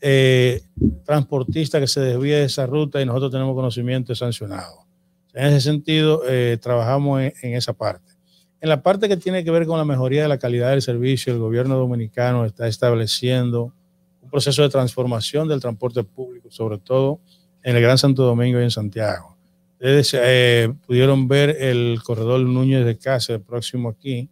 eh, 0.00 0.60
transportista 1.04 1.80
que 1.80 1.86
se 1.86 2.00
desvíe 2.00 2.34
de 2.34 2.44
esa 2.44 2.66
ruta 2.66 3.00
y 3.00 3.06
nosotros 3.06 3.32
tenemos 3.32 3.54
conocimiento 3.54 4.12
es 4.12 4.18
sancionado. 4.18 4.86
En 5.32 5.46
ese 5.46 5.62
sentido, 5.62 6.22
eh, 6.28 6.58
trabajamos 6.60 7.22
en, 7.22 7.32
en 7.42 7.54
esa 7.54 7.72
parte. 7.72 8.12
En 8.60 8.68
la 8.68 8.82
parte 8.82 9.08
que 9.08 9.16
tiene 9.16 9.42
que 9.42 9.50
ver 9.50 9.66
con 9.66 9.78
la 9.78 9.84
mejoría 9.84 10.22
de 10.22 10.28
la 10.28 10.38
calidad 10.38 10.70
del 10.70 10.82
servicio, 10.82 11.32
el 11.32 11.38
gobierno 11.38 11.76
dominicano 11.76 12.44
está 12.44 12.68
estableciendo 12.68 13.72
un 14.20 14.30
proceso 14.30 14.62
de 14.62 14.68
transformación 14.68 15.48
del 15.48 15.60
transporte 15.60 16.04
público, 16.04 16.50
sobre 16.50 16.78
todo 16.78 17.20
en 17.62 17.74
el 17.74 17.82
Gran 17.82 17.96
Santo 17.96 18.22
Domingo 18.22 18.60
y 18.60 18.64
en 18.64 18.70
Santiago. 18.70 19.35
Ustedes 19.78 20.16
eh, 20.18 20.72
pudieron 20.86 21.28
ver 21.28 21.50
el 21.60 22.00
corredor 22.02 22.40
Núñez 22.40 22.86
de 22.86 22.96
Cáceres 22.96 23.42
próximo 23.42 23.90
aquí, 23.90 24.30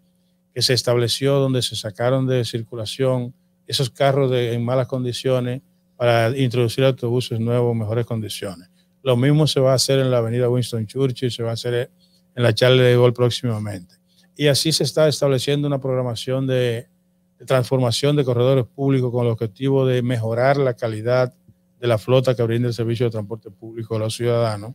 que 0.55 0.63
se 0.63 0.73
estableció 0.73 1.35
donde 1.35 1.61
se 1.61 1.77
sacaron 1.77 2.27
de 2.27 2.45
circulación 2.47 3.35
esos 3.67 3.91
carros 3.91 4.31
de, 4.31 4.55
en 4.55 4.65
malas 4.65 4.87
condiciones 4.87 5.61
para 5.97 6.35
introducir 6.37 6.85
autobuses 6.85 7.39
nuevos 7.41 7.77
mejores 7.77 8.07
condiciones. 8.07 8.71
Lo 9.03 9.17
mismo 9.17 9.47
se 9.47 9.61
va 9.61 9.73
a 9.73 9.75
hacer 9.75 9.99
en 9.99 10.11
la 10.11 10.19
avenida 10.19 10.49
Winston 10.49 10.87
Churchill, 10.87 11.31
se 11.31 11.43
va 11.43 11.51
a 11.51 11.55
hacer 11.55 11.91
en 12.35 12.43
la 12.43 12.55
Charle 12.55 12.83
de 12.83 12.97
Gol 12.97 13.13
próximamente. 13.13 13.97
Y 14.37 14.47
así 14.47 14.73
se 14.73 14.85
está 14.85 15.09
estableciendo 15.09 15.69
una 15.69 15.79
programación 15.79 16.47
de, 16.47 16.89
de 17.39 17.45
transformación 17.45 18.17
de 18.17 18.25
corredores 18.25 18.65
públicos 18.65 19.11
con 19.13 19.27
el 19.27 19.33
objetivo 19.33 19.87
de 19.87 20.01
mejorar 20.03 20.57
la 20.57 20.75
calidad 20.75 21.35
de 21.79 21.87
la 21.87 21.99
flota 21.99 22.35
que 22.35 22.43
brinda 22.43 22.69
el 22.69 22.75
servicio 22.75 23.07
de 23.07 23.11
transporte 23.11 23.51
público 23.51 23.97
a 23.97 23.99
los 23.99 24.15
ciudadanos. 24.15 24.75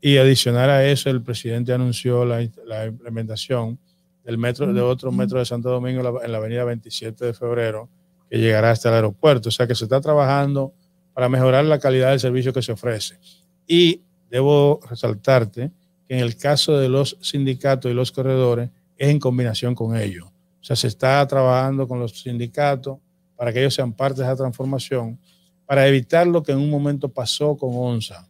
Y 0.00 0.16
adicional 0.16 0.70
a 0.70 0.84
eso, 0.84 1.10
el 1.10 1.22
presidente 1.22 1.72
anunció 1.72 2.24
la, 2.24 2.46
la 2.66 2.86
implementación 2.86 3.78
del 4.24 4.38
metro, 4.38 4.72
de 4.72 4.80
otro 4.80 5.10
metro 5.10 5.38
de 5.38 5.46
Santo 5.46 5.70
Domingo 5.70 6.00
en 6.00 6.14
la, 6.14 6.24
en 6.24 6.32
la, 6.32 6.38
avenida 6.38 6.64
27 6.64 7.24
de 7.24 7.34
febrero, 7.34 7.88
que 8.30 8.38
llegará 8.38 8.70
hasta 8.70 8.90
el 8.90 8.96
aeropuerto. 8.96 9.48
O 9.48 9.52
sea 9.52 9.66
que 9.66 9.74
se 9.74 9.84
está 9.84 10.00
trabajando 10.00 10.72
para 11.14 11.28
mejorar 11.28 11.64
la 11.64 11.78
calidad 11.78 12.10
del 12.10 12.20
servicio 12.20 12.52
que 12.52 12.62
se 12.62 12.72
ofrece. 12.72 13.18
Y 13.66 14.02
debo 14.30 14.80
resaltarte 14.88 15.72
que 16.06 16.14
en 16.14 16.20
el 16.20 16.36
caso 16.36 16.78
de 16.78 16.88
los 16.88 17.16
sindicatos 17.20 17.90
y 17.90 17.94
los 17.94 18.12
corredores 18.12 18.70
es 18.96 19.08
en 19.08 19.18
combinación 19.18 19.74
con 19.74 19.96
ellos. 19.96 20.26
O 20.26 20.64
sea, 20.64 20.76
se 20.76 20.88
está 20.88 21.26
trabajando 21.26 21.88
con 21.88 21.98
los 21.98 22.20
sindicatos 22.20 22.98
para 23.36 23.52
que 23.52 23.60
ellos 23.60 23.74
sean 23.74 23.92
parte 23.92 24.20
de 24.20 24.26
esa 24.26 24.36
transformación, 24.36 25.18
para 25.64 25.86
evitar 25.86 26.26
lo 26.26 26.42
que 26.42 26.52
en 26.52 26.58
un 26.58 26.70
momento 26.70 27.08
pasó 27.08 27.56
con 27.56 27.70
ONSA, 27.72 28.28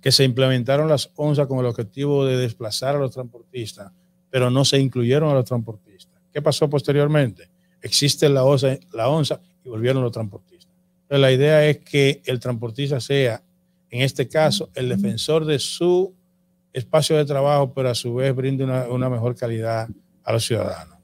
que 0.00 0.12
se 0.12 0.24
implementaron 0.24 0.88
las 0.88 1.10
ONSA 1.16 1.46
con 1.46 1.58
el 1.58 1.66
objetivo 1.66 2.24
de 2.24 2.36
desplazar 2.36 2.96
a 2.96 2.98
los 2.98 3.12
transportistas, 3.12 3.92
pero 4.30 4.50
no 4.50 4.64
se 4.64 4.78
incluyeron 4.78 5.30
a 5.30 5.34
los 5.34 5.44
transportistas. 5.44 6.20
¿Qué 6.32 6.42
pasó 6.42 6.68
posteriormente? 6.68 7.48
Existe 7.80 8.28
la 8.28 8.44
ONSA, 8.44 8.78
la 8.92 9.38
y 9.64 9.68
volvieron 9.68 10.02
los 10.02 10.12
transportistas. 10.12 10.72
La 11.08 11.30
idea 11.30 11.64
es 11.66 11.78
que 11.78 12.20
el 12.24 12.40
transportista 12.40 13.00
sea, 13.00 13.42
en 13.90 14.02
este 14.02 14.28
caso, 14.28 14.70
el 14.74 14.88
defensor 14.88 15.44
de 15.44 15.58
su 15.58 16.12
espacio 16.72 17.16
de 17.16 17.24
trabajo, 17.24 17.72
pero 17.72 17.90
a 17.90 17.94
su 17.94 18.14
vez 18.14 18.34
brinde 18.34 18.64
una, 18.64 18.86
una 18.88 19.08
mejor 19.08 19.36
calidad 19.36 19.88
a 20.24 20.32
los 20.32 20.44
ciudadanos. 20.44 20.96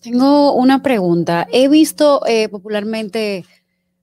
Tengo 0.00 0.54
una 0.54 0.82
pregunta. 0.82 1.46
He 1.52 1.68
visto 1.68 2.26
eh, 2.26 2.48
popularmente 2.48 3.44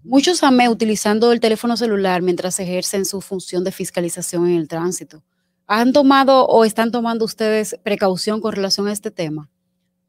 muchos 0.07 0.41
AME 0.41 0.69
utilizando 0.69 1.31
el 1.31 1.39
teléfono 1.39 1.75
celular 1.77 2.21
mientras 2.21 2.59
ejercen 2.59 3.05
su 3.05 3.21
función 3.21 3.63
de 3.63 3.71
fiscalización 3.71 4.47
en 4.47 4.57
el 4.57 4.67
tránsito. 4.67 5.21
¿Han 5.67 5.91
tomado 5.91 6.45
o 6.45 6.63
están 6.63 6.91
tomando 6.91 7.25
ustedes 7.25 7.77
precaución 7.83 8.39
con 8.39 8.53
relación 8.53 8.87
a 8.87 8.93
este 8.93 9.11
tema? 9.11 9.49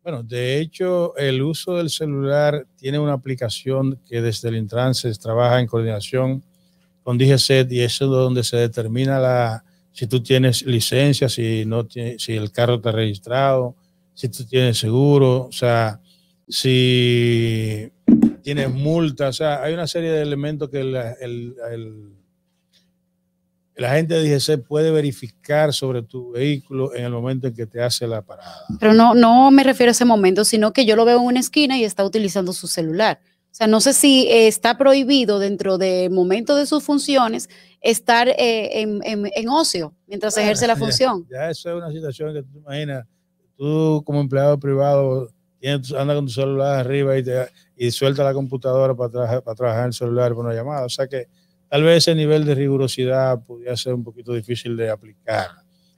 Bueno, 0.04 0.22
de 0.22 0.60
hecho, 0.60 1.16
el 1.16 1.42
uso 1.42 1.76
del 1.76 1.90
celular 1.90 2.66
tiene 2.76 2.98
una 2.98 3.12
aplicación 3.12 4.00
que 4.08 4.22
desde 4.22 4.48
el 4.48 4.56
Intranses 4.56 5.18
trabaja 5.18 5.60
en 5.60 5.66
coordinación 5.66 6.42
con 7.02 7.18
DGCET 7.18 7.70
y 7.72 7.80
eso 7.80 8.04
es 8.04 8.10
donde 8.10 8.44
se 8.44 8.56
determina 8.56 9.18
la, 9.18 9.64
si 9.92 10.06
tú 10.06 10.22
tienes 10.22 10.62
licencia, 10.62 11.28
si, 11.28 11.64
no 11.66 11.86
si 11.90 12.32
el 12.34 12.52
carro 12.52 12.76
está 12.76 12.92
registrado, 12.92 13.74
si 14.14 14.28
tú 14.28 14.44
tienes 14.44 14.78
seguro, 14.78 15.46
o 15.46 15.52
sea, 15.52 16.00
si 16.46 17.90
tienes 18.42 18.70
multa, 18.70 19.28
o 19.28 19.32
sea, 19.32 19.62
hay 19.62 19.74
una 19.74 19.86
serie 19.86 20.10
de 20.10 20.22
elementos 20.22 20.68
que 20.70 20.80
el, 20.80 20.94
el, 20.96 21.54
el, 21.72 22.12
el 23.74 23.84
agente 23.84 24.14
de 24.14 24.28
DGC 24.36 24.66
puede 24.66 24.90
verificar 24.90 25.72
sobre 25.72 26.02
tu 26.02 26.32
vehículo 26.32 26.94
en 26.94 27.04
el 27.04 27.12
momento 27.12 27.46
en 27.46 27.54
que 27.54 27.66
te 27.66 27.80
hace 27.82 28.06
la 28.08 28.22
parada. 28.22 28.64
Pero 28.80 28.92
no, 28.92 29.14
no 29.14 29.50
me 29.52 29.62
refiero 29.62 29.90
a 29.90 29.92
ese 29.92 30.04
momento, 30.04 30.44
sino 30.44 30.72
que 30.72 30.84
yo 30.84 30.96
lo 30.96 31.04
veo 31.04 31.18
en 31.20 31.24
una 31.26 31.40
esquina 31.40 31.78
y 31.78 31.84
está 31.84 32.04
utilizando 32.04 32.52
su 32.52 32.66
celular. 32.66 33.20
O 33.50 33.54
sea, 33.58 33.66
no 33.66 33.80
sé 33.80 33.92
si 33.92 34.26
está 34.30 34.76
prohibido 34.76 35.38
dentro 35.38 35.78
del 35.78 36.10
momento 36.10 36.54
de 36.56 36.66
sus 36.66 36.82
funciones 36.84 37.48
estar 37.80 38.28
eh, 38.28 38.80
en, 38.82 39.00
en, 39.04 39.30
en, 39.34 39.48
ocio 39.48 39.94
mientras 40.06 40.34
Bueno, 40.34 40.44
ejerce 40.46 40.66
la 40.66 40.74
ya- 40.74 40.78
función. 40.80 41.26
Ya, 41.30 41.50
eso 41.50 41.70
es 41.70 41.76
una 41.76 41.90
situación 41.92 42.34
que 42.34 42.42
tú 42.42 42.52
te 42.52 42.58
imaginas, 42.58 43.06
tú 43.56 44.02
como 44.04 44.20
empleado 44.20 44.58
privado 44.58 45.28
anda 45.66 46.14
con 46.14 46.26
tu 46.26 46.32
celular 46.32 46.78
arriba 46.80 47.16
y, 47.18 47.22
te, 47.22 47.48
y 47.76 47.90
suelta 47.90 48.22
la 48.24 48.32
computadora 48.32 48.94
para, 48.94 49.10
trabajar 49.10 49.42
para 49.42 49.54
trabajar 49.54 49.80
en 49.82 49.86
el 49.88 49.92
celular 49.92 50.34
por 50.34 50.44
una 50.44 50.54
llamada. 50.54 50.84
O 50.86 50.88
sea 50.88 51.06
que 51.06 51.26
tal 51.68 51.82
vez 51.82 51.98
ese 51.98 52.14
nivel 52.14 52.44
de 52.44 52.54
rigurosidad 52.54 53.40
pudiera 53.44 53.76
ser 53.76 53.94
un 53.94 54.04
poquito 54.04 54.32
difícil 54.32 54.76
de 54.76 54.90
aplicar. 54.90 55.48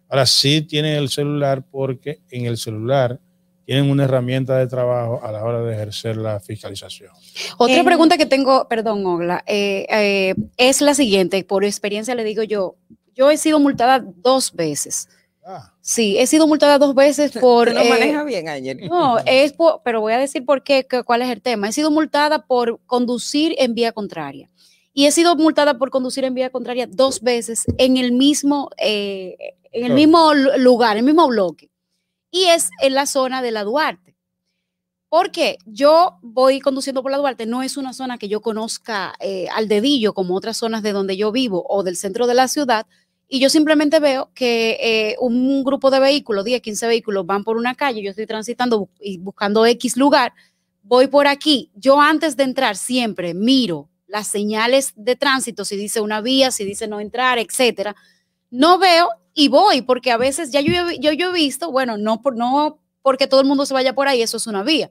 Ahora 0.09 0.27
sí 0.27 0.63
tienen 0.63 0.97
el 0.97 1.09
celular 1.09 1.65
porque 1.71 2.21
en 2.31 2.47
el 2.47 2.57
celular 2.57 3.21
tienen 3.65 3.89
una 3.89 4.03
herramienta 4.03 4.57
de 4.59 4.67
trabajo 4.67 5.21
a 5.23 5.31
la 5.31 5.45
hora 5.45 5.63
de 5.63 5.73
ejercer 5.75 6.17
la 6.17 6.41
fiscalización. 6.41 7.13
Otra 7.57 7.77
Eh, 7.77 7.85
pregunta 7.85 8.19
que 8.19 8.27
tengo, 8.27 8.67
perdón, 8.67 9.07
Ogla, 9.07 9.45
eh, 9.47 9.87
eh, 9.89 10.35
es 10.57 10.81
la 10.81 10.95
siguiente. 10.95 11.45
Por 11.45 11.65
experiencia 11.65 12.17
le 12.17 12.25
digo 12.25 12.43
yo, 12.43 12.75
yo 13.15 13.31
he 13.31 13.37
sido 13.37 13.61
multada 13.61 14.05
dos 14.05 14.53
veces. 14.55 15.09
Ah, 15.45 15.73
Sí, 15.81 16.19
he 16.19 16.27
sido 16.27 16.47
multada 16.47 16.79
dos 16.79 16.95
veces 16.95 17.33
por... 17.41 17.69
Tú 17.69 17.75
no 17.75 17.81
eh, 17.81 17.89
manejas 17.89 18.25
bien 18.27 18.49
ayer. 18.49 18.77
No, 18.89 19.19
es 19.27 19.53
por, 19.53 19.81
pero 19.85 20.01
voy 20.01 20.13
a 20.13 20.19
decir 20.19 20.45
por 20.45 20.63
qué, 20.63 20.87
que- 20.87 21.03
cuál 21.03 21.23
es 21.23 21.31
el 21.31 21.41
tema. 21.43 21.69
He 21.69 21.73
sido 21.73 21.91
multada 21.91 22.47
por 22.47 22.81
conducir 22.87 23.55
en 23.59 23.75
vía 23.75 23.93
contraria. 23.93 24.51
Y 24.93 25.07
he 25.07 25.13
sido 25.13 25.37
multada 25.37 25.79
por 25.79 25.91
conducir 25.91 26.25
en 26.25 26.35
vía 26.35 26.51
contraria 26.51 26.87
dos 26.87 27.21
veces 27.23 27.65
en 27.79 27.97
el 27.97 28.13
mismo, 28.13 28.71
eh, 28.77 29.37
en 29.73 29.85
el 29.87 29.93
mismo 29.95 30.35
lu- 30.35 30.59
lugar, 30.59 30.93
en 30.97 30.99
el 30.99 31.05
mismo 31.05 31.29
bloque. 31.29 31.71
Y 32.31 32.45
es 32.45 32.71
en 32.83 32.95
la 32.95 33.07
zona 33.07 33.41
de 33.41 33.51
la 33.53 33.65
Duarte. 33.65 34.17
Porque 35.09 35.59
yo 35.67 36.19
voy 36.23 36.61
conduciendo 36.61 37.03
por 37.03 37.11
la 37.11 37.19
Duarte, 37.19 37.45
no 37.47 37.63
es 37.63 37.77
una 37.77 37.93
zona 37.93 38.17
que 38.19 38.29
yo 38.29 38.41
conozca 38.41 39.15
eh, 39.19 39.49
al 39.53 39.67
dedillo 39.67 40.13
como 40.13 40.37
otras 40.37 40.57
zonas 40.57 40.83
de 40.85 40.93
donde 40.93 41.17
yo 41.17 41.33
vivo 41.33 41.65
o 41.69 41.83
del 41.83 41.97
centro 41.97 42.29
de 42.29 42.35
la 42.35 42.47
ciudad, 42.47 42.87
y 43.33 43.39
yo 43.39 43.49
simplemente 43.49 44.01
veo 44.01 44.33
que 44.35 44.77
eh, 44.81 45.17
un 45.21 45.63
grupo 45.63 45.93
de 45.93 46.01
vehículos, 46.01 46.45
10, 46.45 46.61
15 46.61 46.89
vehículos, 46.89 47.25
van 47.25 47.45
por 47.45 47.57
una 47.57 47.77
calle, 47.77 48.03
yo 48.03 48.11
estoy 48.11 48.27
transitando 48.27 48.89
y 49.01 49.19
buscando 49.19 49.65
X 49.65 49.97
lugar, 49.97 50.35
voy 50.83 51.07
por 51.07 51.29
aquí. 51.29 51.71
Yo 51.77 52.01
antes 52.01 52.37
de 52.37 52.43
entrar 52.43 52.77
siempre 52.77 53.33
miro 53.33 53.89
las 54.09 54.27
señales 54.27 54.93
de 54.97 55.15
tránsito, 55.15 55.65
si 55.65 55.77
dice 55.77 56.01
una 56.01 56.21
vía, 56.21 56.51
si 56.51 56.65
dice 56.65 56.89
no 56.89 56.99
entrar, 56.99 57.39
etcétera. 57.39 57.95
No 58.51 58.81
veo 58.81 59.09
y 59.33 59.47
voy, 59.47 59.83
porque 59.83 60.11
a 60.11 60.17
veces 60.17 60.51
ya 60.51 60.61
yo, 60.61 60.73
yo, 60.99 61.13
yo 61.13 61.29
he 61.29 61.33
visto, 61.33 61.71
bueno, 61.71 61.97
no, 61.99 62.23
por, 62.23 62.37
no 62.37 62.81
porque 63.01 63.29
todo 63.29 63.43
el 63.43 63.47
mundo 63.47 63.65
se 63.65 63.75
vaya 63.75 63.95
por 63.95 64.09
ahí, 64.09 64.23
eso 64.23 64.39
es 64.39 64.49
una 64.49 64.65
vía. 64.65 64.91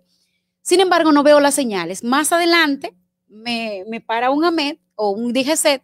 Sin 0.62 0.80
embargo, 0.80 1.12
no 1.12 1.24
veo 1.24 1.42
las 1.42 1.56
señales. 1.56 2.06
Más 2.06 2.32
adelante 2.32 2.96
me, 3.28 3.84
me 3.90 4.00
para 4.00 4.30
un 4.30 4.46
AMED 4.46 4.78
o 4.96 5.10
un 5.10 5.34
DGCET 5.34 5.82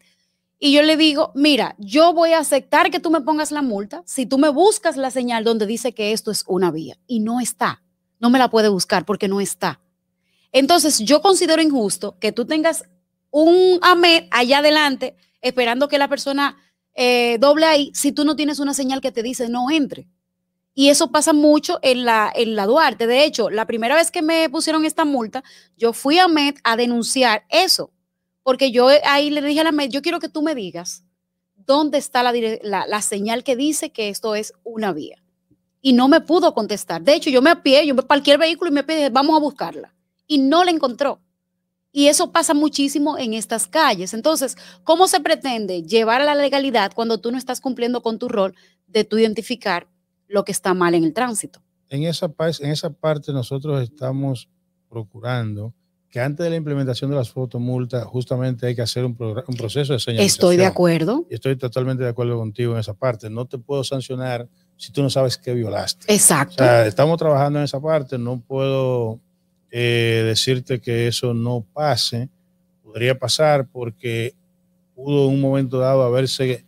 y 0.58 0.72
yo 0.72 0.82
le 0.84 0.96
digo, 0.98 1.32
mira, 1.36 1.76
yo 1.78 2.14
voy 2.14 2.32
a 2.32 2.40
aceptar 2.40 2.90
que 2.90 3.00
tú 3.00 3.12
me 3.12 3.22
pongas 3.22 3.52
la 3.52 3.62
multa 3.62 4.04
si 4.06 4.26
tú 4.26 4.38
me 4.38 4.50
buscas 4.50 4.96
la 4.96 5.12
señal 5.12 5.44
donde 5.44 5.66
dice 5.66 5.94
que 5.94 6.14
esto 6.14 6.32
es 6.32 6.44
una 6.48 6.72
vía 6.72 6.98
y 7.08 7.20
no 7.20 7.40
está. 7.40 7.84
No 8.20 8.30
me 8.30 8.40
la 8.40 8.50
puede 8.50 8.70
buscar 8.70 9.06
porque 9.06 9.28
no 9.28 9.42
está. 9.42 9.82
Entonces, 10.52 11.00
yo 11.00 11.22
considero 11.22 11.62
injusto 11.62 12.18
que 12.20 12.32
tú 12.32 12.46
tengas 12.46 12.86
un 13.30 13.80
AMED 13.82 14.28
allá 14.32 14.60
adelante 14.60 15.18
esperando 15.42 15.90
que 15.90 15.98
la 15.98 16.08
persona 16.08 16.58
eh, 16.94 17.38
doble 17.40 17.66
ahí 17.66 17.92
si 17.94 18.14
tú 18.14 18.24
no 18.24 18.38
tienes 18.38 18.60
una 18.60 18.74
señal 18.74 19.02
que 19.02 19.12
te 19.12 19.22
dice 19.22 19.50
no 19.50 19.70
entre. 19.70 20.08
Y 20.74 20.90
eso 20.90 21.12
pasa 21.12 21.34
mucho 21.34 21.80
en 21.82 22.06
la, 22.06 22.32
en 22.34 22.56
la 22.56 22.66
Duarte. 22.66 23.08
De 23.08 23.26
hecho, 23.26 23.50
la 23.50 23.66
primera 23.66 23.96
vez 23.96 24.12
que 24.12 24.22
me 24.22 24.50
pusieron 24.50 24.86
esta 24.86 25.06
multa, 25.06 25.44
yo 25.78 25.94
fui 25.94 26.20
a 26.20 26.28
MED 26.28 26.56
a 26.64 26.76
denunciar 26.76 27.46
eso. 27.50 27.92
Porque 28.46 28.72
yo 28.72 28.88
ahí 29.04 29.32
le 29.32 29.42
dije 29.42 29.60
a 29.60 29.66
la 29.66 29.74
MED, 29.74 29.90
yo 29.90 30.02
quiero 30.02 30.20
que 30.20 30.30
tú 30.30 30.42
me 30.42 30.54
digas 30.54 31.04
dónde 31.56 31.98
está 31.98 32.22
la, 32.22 32.32
la, 32.88 33.02
señal 33.02 33.44
que 33.44 33.56
dice 33.56 33.90
que 33.90 34.10
esto 34.10 34.36
es 34.36 34.54
una 34.64 34.94
vía. 34.94 35.18
Y 35.82 35.94
no 35.94 36.08
me 36.08 36.22
pudo 36.22 36.54
contestar. 36.54 37.02
De 37.02 37.16
hecho, 37.16 37.32
yo 37.32 37.42
me 37.42 37.50
apié, 37.50 37.88
yo 37.88 37.96
me 37.96 38.38
vehículo 38.38 38.70
y 38.70 38.74
me 38.74 38.84
pedí, 38.84 39.10
vamos 39.12 39.36
a 39.36 39.40
buscarla. 39.40 39.96
Y 40.28 40.38
no 40.38 40.64
la 40.64 40.70
encontró. 40.70 41.20
Y 41.92 42.08
eso 42.08 42.32
pasa 42.32 42.54
muchísimo 42.54 43.18
en 43.18 43.34
estas 43.34 43.68
calles. 43.68 44.14
Entonces, 44.14 44.58
¿cómo 44.84 45.08
se 45.08 45.22
pretende 45.22 45.82
llevar 45.82 46.22
a 46.22 46.26
la 46.26 46.36
legalidad 46.36 46.92
cuando 46.94 47.20
tú 47.20 47.32
no 47.32 47.38
estás 47.38 47.62
cumpliendo 47.62 48.02
con 48.02 48.20
tu 48.20 48.30
rol 48.30 48.54
de 48.88 49.04
tú 49.04 49.18
identificar 49.18 49.88
lo 50.28 50.44
que 50.44 50.52
está 50.52 50.74
mal 50.74 50.96
en 50.96 51.04
el 51.04 51.14
tránsito. 51.14 51.62
En 51.90 52.04
esa, 52.04 52.34
en 52.60 52.72
esa 52.72 52.90
parte 52.90 53.32
nosotros 53.32 53.82
estamos 53.82 54.50
procurando 54.90 55.74
que 56.16 56.22
antes 56.22 56.46
de 56.46 56.50
la 56.50 56.56
implementación 56.56 57.12
de 57.12 57.18
las 57.18 57.30
fotomultas, 57.30 58.06
justamente 58.06 58.68
hay 58.68 58.74
que 58.74 58.82
hacer 58.82 59.04
un, 59.04 59.18
un 59.20 59.56
proceso 59.58 59.92
de 59.92 60.00
señalización. 60.00 60.26
Estoy 60.26 60.56
de 60.56 60.66
acuerdo. 60.66 61.26
Estoy 61.30 61.58
totalmente 61.58 62.06
de 62.06 62.10
acuerdo 62.10 62.38
contigo 62.38 62.72
en 62.72 62.80
esa 62.80 62.94
parte. 62.94 63.30
No 63.30 63.48
te 63.48 63.58
puedo 63.58 63.84
sancionar 63.84 64.48
si 64.78 64.94
tú 64.94 65.04
no 65.04 65.10
sabes 65.10 65.38
qué 65.38 65.54
violaste. 65.54 66.06
Exacto. 66.08 66.64
O 66.64 66.66
sea, 66.66 66.86
estamos 66.86 67.18
trabajando 67.18 67.60
en 67.60 67.66
esa 67.66 67.82
parte. 67.82 68.18
No 68.18 68.40
puedo 68.40 69.20
eh, 69.70 70.24
decirte 70.26 70.80
que 70.80 71.10
eso 71.10 71.34
no 71.34 71.66
pase. 71.74 72.30
Podría 72.82 73.20
pasar 73.20 73.68
porque 73.68 74.36
pudo 74.96 75.28
en 75.28 75.34
un 75.34 75.42
momento 75.42 75.80
dado 75.80 76.02
haberse 76.04 76.64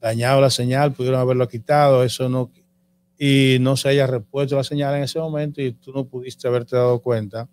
dañado 0.00 0.40
la 0.40 0.48
señal, 0.48 0.94
pudieron 0.94 1.20
haberlo 1.20 1.46
quitado, 1.48 2.02
eso 2.02 2.30
no, 2.30 2.50
y 3.18 3.58
no 3.60 3.76
se 3.76 3.90
haya 3.90 4.06
repuesto 4.06 4.56
la 4.56 4.64
señal 4.64 4.94
en 4.94 5.02
ese 5.02 5.18
momento 5.18 5.60
y 5.60 5.72
tú 5.72 5.92
no 5.92 6.06
pudiste 6.06 6.48
haberte 6.48 6.76
dado 6.76 6.98
cuenta 7.00 7.46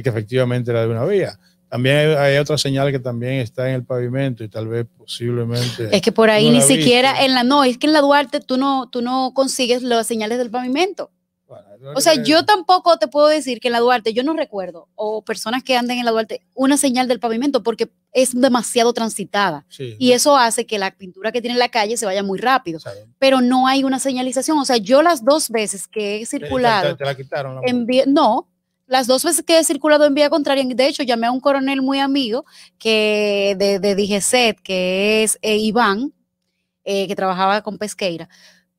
de 0.00 0.02
que 0.02 0.08
efectivamente 0.08 0.70
era 0.70 0.82
de 0.82 0.88
una 0.88 1.04
vía. 1.04 1.38
También 1.68 2.18
hay, 2.18 2.36
otra 2.38 2.58
señal 2.58 2.90
que 2.90 2.98
también 2.98 3.34
está 3.34 3.68
en 3.68 3.76
el 3.76 3.84
pavimento 3.84 4.42
y 4.42 4.48
tal 4.48 4.66
vez 4.66 4.86
posiblemente. 4.98 5.88
Es 5.92 6.02
que 6.02 6.10
por 6.10 6.28
ahí 6.28 6.50
ni 6.50 6.62
siquiera 6.62 7.24
en 7.24 7.32
la 7.32 7.44
no, 7.44 7.62
es 7.62 7.78
que 7.78 7.86
en 7.86 7.92
la 7.92 8.00
Duarte 8.00 8.40
tú 8.40 8.56
no, 8.56 8.88
tú 8.90 9.02
no 9.02 9.32
consigues 9.34 9.82
las 9.82 10.06
señales 10.06 10.38
del 10.38 10.50
pavimento. 10.50 11.12
o 11.94 12.00
sea, 12.00 12.14
yo 12.14 12.44
tampoco 12.44 12.98
te 12.98 13.06
puedo 13.06 13.28
decir 13.28 13.60
que 13.60 13.68
en 13.68 13.72
la 13.72 13.78
Duarte, 13.78 14.12
yo 14.12 14.24
no 14.24 14.34
recuerdo, 14.34 14.88
o 14.96 15.22
personas 15.22 15.62
que 15.62 15.76
anden 15.76 15.98
en 15.98 16.04
la 16.04 16.10
Duarte, 16.10 16.42
una 16.54 16.76
señal 16.76 17.06
del 17.06 17.20
pavimento, 17.20 17.62
porque 17.62 17.88
es 18.12 18.38
demasiado 18.38 18.92
transitada. 18.92 19.64
y 19.78 20.10
eso 20.10 20.36
hace 20.36 20.66
que 20.66 20.76
la 20.76 20.90
pintura 20.90 21.30
que 21.30 21.40
tiene 21.40 21.56
la 21.56 21.68
calle 21.68 21.96
se 21.96 22.04
vaya 22.04 22.24
muy 22.24 22.40
rápido. 22.40 22.80
Pero 23.20 23.40
no 23.40 23.68
hay 23.68 23.84
una 23.84 24.00
señalización. 24.00 24.58
O 24.58 24.64
sea, 24.64 24.78
yo 24.78 25.02
las 25.02 25.24
dos 25.24 25.50
veces 25.50 25.86
que 25.86 26.20
he 26.20 26.26
circulado. 26.26 26.96
¿Te, 26.96 27.04
la 27.04 27.14
quitaron? 27.14 27.60
no, 28.08 28.48
las 28.90 29.06
dos 29.06 29.24
veces 29.24 29.44
que 29.44 29.56
he 29.56 29.62
circulado 29.62 30.04
en 30.04 30.14
vía 30.14 30.28
contraria, 30.30 30.64
de 30.64 30.86
hecho, 30.88 31.04
llamé 31.04 31.28
a 31.28 31.30
un 31.30 31.38
coronel 31.38 31.80
muy 31.80 32.00
amigo 32.00 32.44
que 32.76 33.54
de, 33.56 33.78
de 33.78 33.94
DGCET, 33.94 34.60
que 34.60 35.22
es 35.22 35.38
eh, 35.42 35.58
Iván, 35.58 36.12
eh, 36.82 37.06
que 37.06 37.14
trabajaba 37.14 37.62
con 37.62 37.78
Pesqueira. 37.78 38.28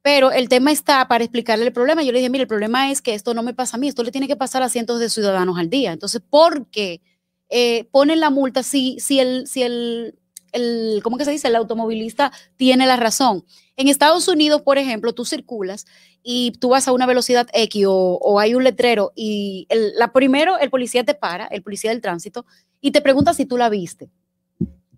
Pero 0.02 0.34
el 0.34 0.50
tema 0.50 0.74
está 0.74 1.08
para 1.08 1.24
explicarle 1.24 1.65
el 1.65 1.71
problema. 1.71 2.04
Yo 2.04 2.12
le 2.12 2.19
dije, 2.19 2.30
mire, 2.30 2.41
el 2.41 2.50
problema 2.50 2.91
es 2.91 3.02
que 3.02 3.13
esto 3.13 3.34
no 3.34 3.41
me 3.41 3.54
pasa 3.54 3.78
a 3.78 3.80
mí, 3.80 3.88
esto 3.88 4.04
le 4.04 4.12
tiene 4.12 4.28
que 4.28 4.36
pasar 4.36 4.62
a 4.63 4.67
cientos 4.67 5.00
de 5.00 5.10
ciudadanos 5.10 5.58
al 5.58 5.69
día. 5.69 5.93
Entonces, 5.93 6.21
¿por 6.30 6.67
qué 6.67 7.00
eh, 7.47 7.86
ponen 7.91 8.19
la 8.19 8.30
multa 8.30 8.63
si, 8.63 8.97
si, 9.00 9.21
el, 9.21 9.47
si 9.47 9.63
el, 9.63 10.19
el, 10.52 11.00
¿cómo 11.04 11.17
que 11.17 11.24
se 11.24 11.32
dice? 11.32 11.47
El 11.47 11.56
automovilista 11.56 12.34
tiene 12.58 12.86
la 12.86 12.97
razón? 12.97 13.45
En 13.81 13.87
Estados 13.87 14.27
Unidos, 14.27 14.61
por 14.61 14.77
ejemplo, 14.77 15.11
tú 15.13 15.25
circulas 15.25 15.87
y 16.21 16.51
tú 16.59 16.69
vas 16.69 16.87
a 16.87 16.91
una 16.91 17.07
velocidad 17.07 17.47
X 17.51 17.85
o, 17.87 18.39
hay 18.39 18.53
un 18.53 18.63
letrero 18.63 19.11
y 19.15 19.67
la 19.97 20.13
primero 20.13 20.59
el 20.59 20.69
policía 20.69 21.03
te 21.03 21.15
para, 21.15 21.47
el 21.47 21.63
policía 21.63 21.89
del 21.89 21.99
tránsito, 21.99 22.45
y 22.79 22.91
te 22.91 23.01
pregunta 23.01 23.33
si 23.33 23.47
tú 23.47 23.57
la 23.57 23.69
viste. 23.69 24.11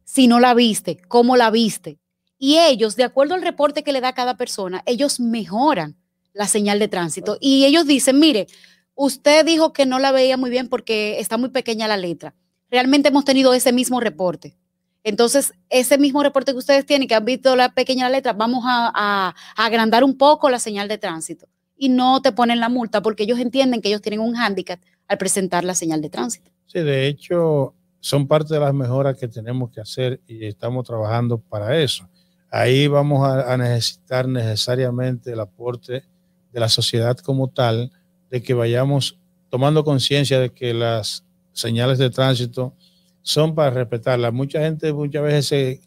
Si 0.03 0.27
no 0.27 0.41
la 0.41 0.53
viste, 0.53 0.97
cómo 1.07 1.37
la 1.37 1.49
viste. 1.49 1.97
Y 2.37 2.57
ellos, 2.57 2.97
de 2.97 3.05
acuerdo 3.05 3.35
al 3.35 3.41
reporte 3.41 3.83
que 3.83 3.93
le 3.93 4.01
da 4.01 4.11
cada 4.11 4.35
persona, 4.35 4.83
ellos 4.85 5.21
mejoran 5.21 5.95
la 6.33 6.49
señal 6.49 6.77
de 6.77 6.89
tránsito. 6.89 7.37
Y 7.39 7.63
ellos 7.63 7.87
dicen, 7.87 8.19
mire, 8.19 8.47
usted 8.95 9.45
dijo 9.45 9.71
que 9.71 9.85
no 9.85 9.97
la 9.97 10.11
veía 10.11 10.35
muy 10.35 10.49
bien 10.49 10.67
porque 10.67 11.21
está 11.21 11.37
muy 11.37 11.51
pequeña 11.51 11.87
la 11.87 11.95
letra. 11.95 12.35
Realmente 12.69 13.07
hemos 13.07 13.23
tenido 13.23 13.53
ese 13.53 13.71
mismo 13.71 14.01
reporte. 14.01 14.57
Entonces, 15.03 15.53
ese 15.69 15.97
mismo 15.97 16.23
reporte 16.23 16.53
que 16.53 16.57
ustedes 16.57 16.85
tienen, 16.85 17.07
que 17.07 17.15
han 17.15 17.25
visto 17.25 17.55
la 17.55 17.73
pequeña 17.73 18.09
letra, 18.09 18.33
vamos 18.33 18.63
a, 18.65 19.35
agrandar 19.55 20.03
un 20.03 20.17
poco 20.17 20.49
la 20.49 20.59
señal 20.59 20.87
de 20.87 20.97
tránsito 20.97 21.47
y 21.75 21.89
no 21.89 22.21
te 22.21 22.31
ponen 22.31 22.59
la 22.59 22.69
multa 22.69 23.01
porque 23.01 23.23
ellos 23.23 23.39
entienden 23.39 23.81
que 23.81 23.89
ellos 23.89 24.01
tienen 24.01 24.21
un 24.21 24.35
hándicap 24.35 24.79
al 25.07 25.17
presentar 25.17 25.63
la 25.63 25.75
señal 25.75 26.01
de 26.01 26.09
tránsito. 26.09 26.51
Sí, 26.67 26.79
de 26.79 27.07
hecho, 27.07 27.73
son 27.99 28.27
parte 28.27 28.53
de 28.53 28.59
las 28.61 28.73
mejoras 28.73 29.17
que 29.17 29.27
tenemos 29.27 29.71
que 29.71 29.81
hacer 29.81 30.21
y 30.27 30.45
estamos 30.45 30.85
trabajando 30.85 31.37
para 31.37 31.79
eso. 31.79 32.07
Ahí 32.49 32.87
vamos 32.87 33.27
a, 33.27 33.57
necesitar 33.57 34.27
necesariamente 34.27 35.31
el 35.31 35.39
aporte 35.39 36.03
de 36.51 36.59
la 36.59 36.69
sociedad 36.69 37.17
como 37.17 37.49
tal, 37.49 37.91
de 38.29 38.41
que 38.41 38.53
vayamos 38.53 39.19
tomando 39.49 39.83
conciencia 39.83 40.39
de 40.39 40.51
que 40.51 40.73
las 40.73 41.25
señales 41.51 41.97
de 41.97 42.09
tránsito 42.09 42.75
son 43.23 43.55
para 43.55 43.71
respetarla. 43.71 44.29
Mucha 44.29 44.59
gente 44.59 44.93
muchas 44.93 45.23
veces 45.23 45.47
se 45.47 45.81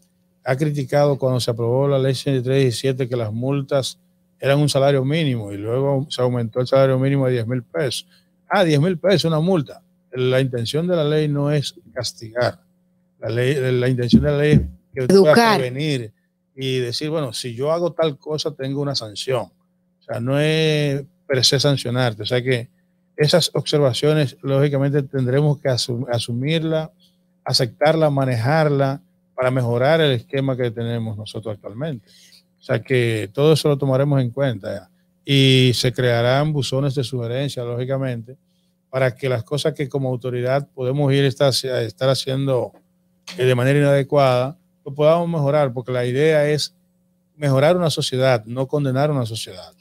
ha 0.45 0.57
criticado 0.57 1.19
cuando 1.19 1.39
se 1.39 1.51
aprobó 1.51 1.87
la 1.87 1.99
ley 1.99 2.15
137 2.15 3.09
que 3.09 3.17
las 3.17 3.33
multas 3.33 4.01
eran 4.41 4.59
un 4.59 4.69
salario 4.69 5.05
mínimo 5.05 5.53
y 5.53 5.57
luego 5.57 6.07
se 6.11 6.21
aumentó 6.23 6.61
el 6.61 6.67
salario 6.67 6.99
mínimo 6.99 7.27
a 7.27 7.29
10 7.29 7.47
mil 7.47 7.63
pesos. 7.63 8.09
Ah, 8.49 8.65
10 8.65 8.81
mil 8.81 8.99
pesos, 8.99 9.27
una 9.27 9.41
multa. 9.41 9.83
La 10.13 10.41
intención 10.41 10.87
de 10.87 10.97
la 10.97 11.05
ley 11.05 11.29
no 11.29 11.51
es 11.51 11.75
castigar. 11.93 12.61
La, 13.21 13.29
ley, 13.29 13.55
la 13.73 13.89
intención 13.89 14.23
de 14.23 14.31
la 14.31 14.39
ley 14.39 14.67
es 14.95 15.07
que 15.07 15.15
pueda 15.15 15.57
prevenir 15.57 16.13
y 16.55 16.79
decir, 16.79 17.11
bueno, 17.11 17.33
si 17.33 17.55
yo 17.55 17.71
hago 17.71 17.93
tal 17.93 18.19
cosa, 18.19 18.55
tengo 18.55 18.81
una 18.81 18.95
sanción. 18.95 19.43
O 19.43 20.03
sea, 20.03 20.21
no 20.21 20.39
es 20.41 21.05
per 21.27 21.45
se 21.45 21.61
sancionarte. 21.61 22.23
O 22.23 22.27
sea 22.27 22.43
que 22.43 22.71
esas 23.17 23.51
observaciones, 23.55 24.37
lógicamente, 24.43 25.03
tendremos 25.03 25.61
que 25.61 25.69
asumirla 25.69 26.93
aceptarla, 27.47 28.11
manejarla 28.11 29.01
para 29.35 29.51
mejorar 29.51 30.01
el 30.01 30.13
esquema 30.13 30.57
que 30.57 30.71
tenemos 30.71 31.17
nosotros 31.17 31.55
actualmente. 31.55 32.07
O 32.59 32.63
sea 32.63 32.83
que 32.83 33.31
todo 33.33 33.53
eso 33.53 33.69
lo 33.69 33.79
tomaremos 33.79 34.21
en 34.21 34.31
cuenta 34.31 34.91
y 35.25 35.73
se 35.75 35.93
crearán 35.93 36.53
buzones 36.53 36.95
de 36.97 37.05
sugerencia, 37.05 37.63
lógicamente, 37.63 38.37
para 38.91 39.15
que 39.15 39.29
las 39.29 39.45
cosas 39.45 39.75
que 39.75 39.89
como 39.89 40.09
autoridad 40.09 40.69
podemos 40.75 41.13
ir 41.13 41.25
estar, 41.25 41.53
haciendo 42.09 42.73
eh, 43.37 43.45
de 43.45 43.55
manera 43.55 43.79
inadecuada, 43.79 44.59
lo 44.85 44.95
podamos 44.95 45.29
mejorar, 45.29 45.73
porque 45.73 45.93
la 45.93 46.05
idea 46.05 46.49
es 46.49 46.75
mejorar 47.37 47.77
una 47.77 47.91
sociedad, 47.91 48.45
no 48.47 48.67
condenar 48.67 49.11
una 49.11 49.27
sociedad. 49.27 49.73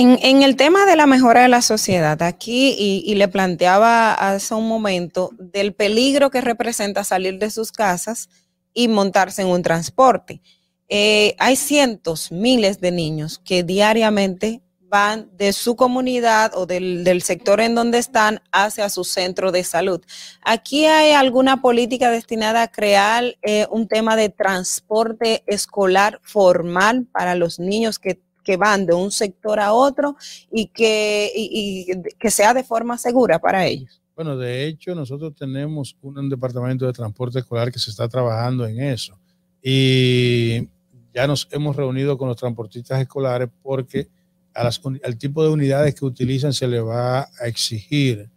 En, 0.00 0.42
el 0.44 0.54
tema 0.54 0.86
de 0.86 0.94
la 0.94 1.06
mejora 1.06 1.42
de 1.42 1.48
la 1.48 1.60
sociedad, 1.60 2.22
aquí, 2.22 2.76
y, 2.78 3.12
le 3.16 3.26
planteaba 3.26 4.14
hace 4.14 4.54
un 4.54 4.68
momento 4.68 5.30
del 5.40 5.74
peligro 5.74 6.30
que 6.30 6.40
representa 6.40 7.02
salir 7.02 7.40
de 7.40 7.50
sus 7.50 7.72
casas 7.72 8.28
y 8.72 8.86
montarse 8.86 9.42
en 9.42 9.48
un 9.48 9.62
transporte. 9.62 10.40
Eh, 10.88 11.34
hay 11.40 11.56
cientos, 11.56 12.30
miles 12.30 12.80
de 12.80 12.92
niños 12.92 13.40
que 13.44 13.64
diariamente 13.64 14.62
van 14.82 15.30
de 15.36 15.52
su 15.52 15.74
comunidad 15.74 16.52
o 16.54 16.64
del, 16.64 17.20
sector 17.22 17.60
en 17.60 17.74
donde 17.74 17.98
están 17.98 18.40
hacia 18.52 18.90
su 18.90 19.02
centro 19.02 19.50
de 19.50 19.64
salud. 19.64 20.00
¿Aquí 20.42 20.86
hay 20.86 21.10
alguna 21.10 21.60
política 21.60 22.12
destinada 22.12 22.62
a 22.62 22.68
crear 22.68 23.36
eh, 23.42 23.66
un 23.72 23.88
tema 23.88 24.14
de 24.14 24.28
transporte 24.28 25.42
escolar 25.48 26.20
formal 26.22 27.04
para 27.10 27.34
los 27.34 27.58
niños 27.58 27.98
que 27.98 28.22
que 28.48 28.56
van 28.56 28.86
de 28.86 28.94
un 28.94 29.10
sector 29.10 29.60
a 29.60 29.74
otro 29.74 30.16
y 30.50 30.68
que, 30.68 32.00
que 32.18 32.30
sea 32.30 32.54
de 32.54 32.64
forma 32.64 32.96
segura 32.96 33.38
para 33.38 33.66
ellos. 33.66 34.00
Bueno, 34.16 34.38
de 34.38 34.66
hecho, 34.66 34.94
nosotros 34.94 35.34
tenemos 35.36 35.94
un, 36.00 36.30
departamento 36.30 36.86
de 36.86 36.94
transporte 36.94 37.40
escolar 37.40 37.70
que 37.70 37.78
se 37.78 37.90
está 37.90 38.08
trabajando 38.08 38.66
en 38.66 38.80
eso. 38.80 39.18
Y 39.62 40.66
ya 41.12 41.26
nos 41.26 41.46
hemos 41.50 41.76
reunido 41.76 42.16
con 42.16 42.28
los 42.28 42.38
transportistas 42.38 42.98
escolares 43.02 43.50
porque 43.62 44.08
a 44.54 44.66
al 45.04 45.18
tipo 45.18 45.44
de 45.44 45.50
unidades 45.50 45.94
que 45.94 46.06
utilizan 46.06 46.54
se 46.54 46.68
le 46.68 46.80
va 46.80 47.28
a 47.38 47.46
exigir 47.48 48.30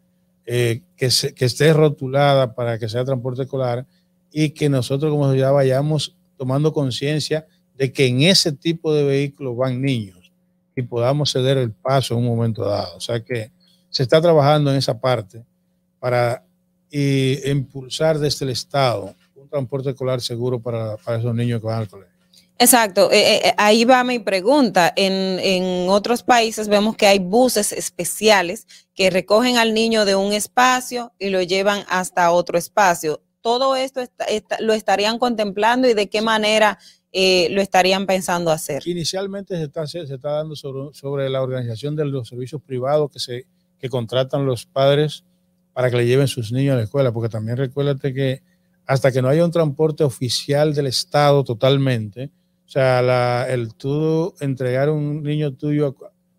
eh, 0.46 0.82
que, 0.98 1.08
que 1.34 1.46
esté 1.46 1.72
rotulada 1.72 2.54
para 2.54 2.78
que 2.78 2.90
sea 2.90 3.06
transporte 3.06 3.44
escolar 3.44 3.86
y 4.30 4.50
que 4.50 4.68
nosotros 4.68 5.10
como 5.10 5.34
ya 5.34 5.52
vayamos 5.52 6.18
tomando 6.36 6.74
conciencia 6.74 7.48
de 7.78 7.92
que 7.92 8.08
en 8.08 8.22
ese 8.22 8.52
tipo 8.52 8.94
de 8.94 9.04
vehículos 9.04 9.56
van 9.58 9.82
niños 9.82 10.32
y 10.76 10.82
podamos 10.82 11.32
ceder 11.32 11.58
el 11.58 11.72
paso 11.72 12.14
en 12.14 12.22
un 12.22 12.28
momento 12.28 12.64
dado. 12.64 12.96
O 12.98 13.02
sea 13.02 13.24
que 13.24 13.52
se 13.90 14.04
está 14.04 14.22
trabajando 14.22 14.72
en 14.72 14.78
esa 14.78 15.00
parte 15.00 15.44
para 16.00 16.44
impulsar 16.92 18.20
desde 18.20 18.46
el 18.46 18.52
Estado 18.52 19.16
un 19.36 19.48
transporte 19.48 19.92
escolar 19.92 20.22
seguro 20.22 20.60
para, 20.60 20.96
esos 20.96 21.34
niños 21.34 21.62
que 21.62 21.68
van 21.68 21.80
al 21.80 21.88
colegio. 21.88 22.12
Exacto, 22.58 23.12
eh, 23.12 23.18
eh, 23.20 23.42
eh, 23.46 23.54
ahí 23.58 23.86
va 23.86 24.04
mi 24.04 24.20
pregunta. 24.20 24.94
En, 24.96 25.40
en, 25.40 25.90
otros 25.90 26.22
países 26.22 26.68
vemos 26.68 26.96
que 26.96 27.08
hay 27.08 27.18
buses 27.18 27.72
especiales 27.72 28.68
que 28.94 29.10
recogen 29.10 29.58
al 29.58 29.74
niño 29.74 30.06
de 30.06 30.16
un 30.16 30.32
espacio 30.32 31.12
y 31.18 31.30
lo 31.30 31.42
llevan 31.42 31.84
hasta 31.90 32.32
otro 32.32 32.60
espacio. 32.60 33.22
¿Todo 33.42 33.76
esto 33.76 34.02
lo 34.60 34.74
estarían 34.74 35.18
contemplando 35.18 35.90
y 35.90 35.96
de 35.96 36.08
qué 36.08 36.22
manera 36.22 36.78
eh, 37.12 37.48
lo 37.52 37.62
estarían 37.62 38.06
pensando 38.06 38.52
hacer? 38.52 38.84
Inicialmente 38.86 39.56
se 39.56 39.64
está, 39.64 39.88
se 39.88 40.02
está 40.02 40.32
dando 40.32 40.56
sobre, 40.56 41.30
la 41.30 41.42
organización 41.42 41.96
de 41.96 42.06
los 42.06 42.28
servicios 42.28 42.62
privados 42.62 43.12
que, 43.12 43.20
se, 43.20 43.46
que 43.80 43.90
contratan 43.90 44.46
los 44.46 44.66
padres 44.66 45.24
para 45.74 45.90
que 45.90 45.98
le 45.98 46.06
lleven 46.06 46.28
sus 46.28 46.52
niños 46.52 46.74
a 46.74 46.78
la 46.78 46.84
escuela, 46.84 47.12
porque 47.12 47.30
también 47.30 47.58
recuérdate 47.58 48.14
que 48.14 48.44
hasta 48.86 49.12
que 49.12 49.22
no 49.22 49.30
haya 49.30 49.46
un 49.46 49.52
transporte 49.52 50.04
oficial 50.04 50.74
del 50.74 50.88
Estado 50.88 51.44
totalmente, 51.44 52.32
o 52.66 52.70
sea, 52.70 53.46
el 53.50 53.74
tú 53.76 54.34
entregar 54.40 54.90
un 54.90 55.24
niño 55.24 55.54
tuyo, 55.54 55.96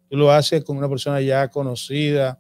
tú 0.09 0.17
lo 0.17 0.33
haces 0.33 0.65
con 0.65 0.77
una 0.77 0.89
persona 0.89 1.21
ya 1.21 1.49
conocida, 1.49 2.39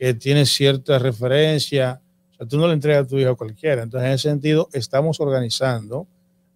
que 0.00 0.14
tiene 0.14 0.46
cierta 0.46 0.98
referencia. 0.98 2.00
O 2.32 2.34
sea, 2.34 2.46
tú 2.48 2.56
no 2.56 2.66
le 2.66 2.72
entregas 2.72 3.04
a 3.04 3.06
tu 3.06 3.18
hijo 3.18 3.30
a 3.30 3.36
cualquiera. 3.36 3.82
Entonces, 3.82 4.08
en 4.08 4.14
ese 4.14 4.28
sentido, 4.30 4.70
estamos 4.72 5.20
organizando 5.20 6.08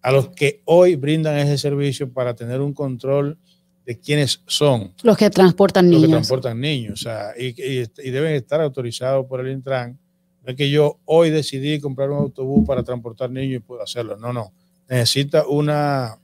a 0.05 0.11
los 0.11 0.29
que 0.29 0.61
hoy 0.65 0.95
brindan 0.95 1.35
ese 1.37 1.57
servicio 1.57 2.11
para 2.13 2.35
tener 2.35 2.61
un 2.61 2.73
control 2.73 3.39
de 3.87 3.97
quiénes 3.99 4.39
son. 4.45 4.93
Los 5.01 5.17
que 5.17 5.31
transportan 5.31 5.85
Los 5.85 5.93
niños. 5.95 6.07
que 6.07 6.11
transportan 6.11 6.59
niños. 6.61 6.93
O 6.93 7.03
sea, 7.03 7.31
y, 7.37 7.47
y- 7.59 7.83
y 8.03 8.09
deben 8.11 8.35
estar 8.35 8.61
autorizados 8.61 9.25
por 9.25 9.39
el 9.39 9.51
Intran. 9.51 9.97
No 10.43 10.51
es 10.51 10.55
que 10.55 10.69
yo 10.69 10.99
hoy 11.05 11.31
decidí 11.31 11.79
comprar 11.79 12.11
un 12.11 12.17
autobús 12.19 12.67
para 12.67 12.83
transportar 12.83 13.31
niños 13.31 13.55
y 13.57 13.59
puedo 13.59 13.81
hacerlo. 13.81 14.15
No, 14.15 14.31
no. 14.31 14.53
Necesita 14.87 15.47
una, 15.47 16.19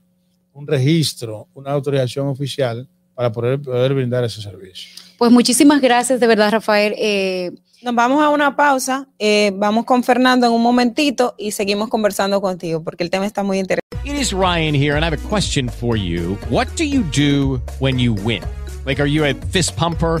un 0.54 0.64
registro, 0.66 1.48
una 1.54 1.72
autorización 1.72 2.28
oficial 2.28 2.88
para 3.16 3.32
poder, 3.32 3.60
poder 3.60 3.94
brindar 3.94 4.22
ese 4.22 4.40
servicio. 4.40 4.90
Pues 5.22 5.30
muchísimas 5.30 5.80
gracias, 5.80 6.18
de 6.18 6.26
verdad, 6.26 6.50
Rafael. 6.50 6.96
Eh, 6.98 7.52
Nos 7.80 7.94
vamos 7.94 8.20
a 8.20 8.28
una 8.28 8.56
pausa, 8.56 9.06
eh, 9.20 9.52
vamos 9.54 9.84
con 9.84 10.02
Fernando 10.02 10.48
en 10.48 10.52
un 10.52 10.60
momentito 10.60 11.36
y 11.38 11.52
seguimos 11.52 11.88
conversando 11.88 12.40
contigo 12.40 12.82
porque 12.82 13.04
el 13.04 13.10
tema 13.10 13.24
está 13.24 13.44
muy 13.44 13.60
interesante. 13.60 13.86
It 14.04 14.20
is 14.20 14.32
Ryan 14.32 14.74
here, 14.74 14.96
and 14.96 15.04
I 15.04 15.06
have 15.06 15.14
a 15.16 15.28
question 15.28 15.68
for 15.68 15.96
you. 15.96 16.36
What 16.50 16.66
do 16.76 16.82
you 16.82 17.04
do 17.16 17.62
when 17.78 18.00
you 18.00 18.14
win? 18.24 18.42
Like, 18.84 19.00
are 19.00 19.08
you 19.08 19.24
a 19.24 19.32
fist 19.52 19.76
pumper? 19.76 20.20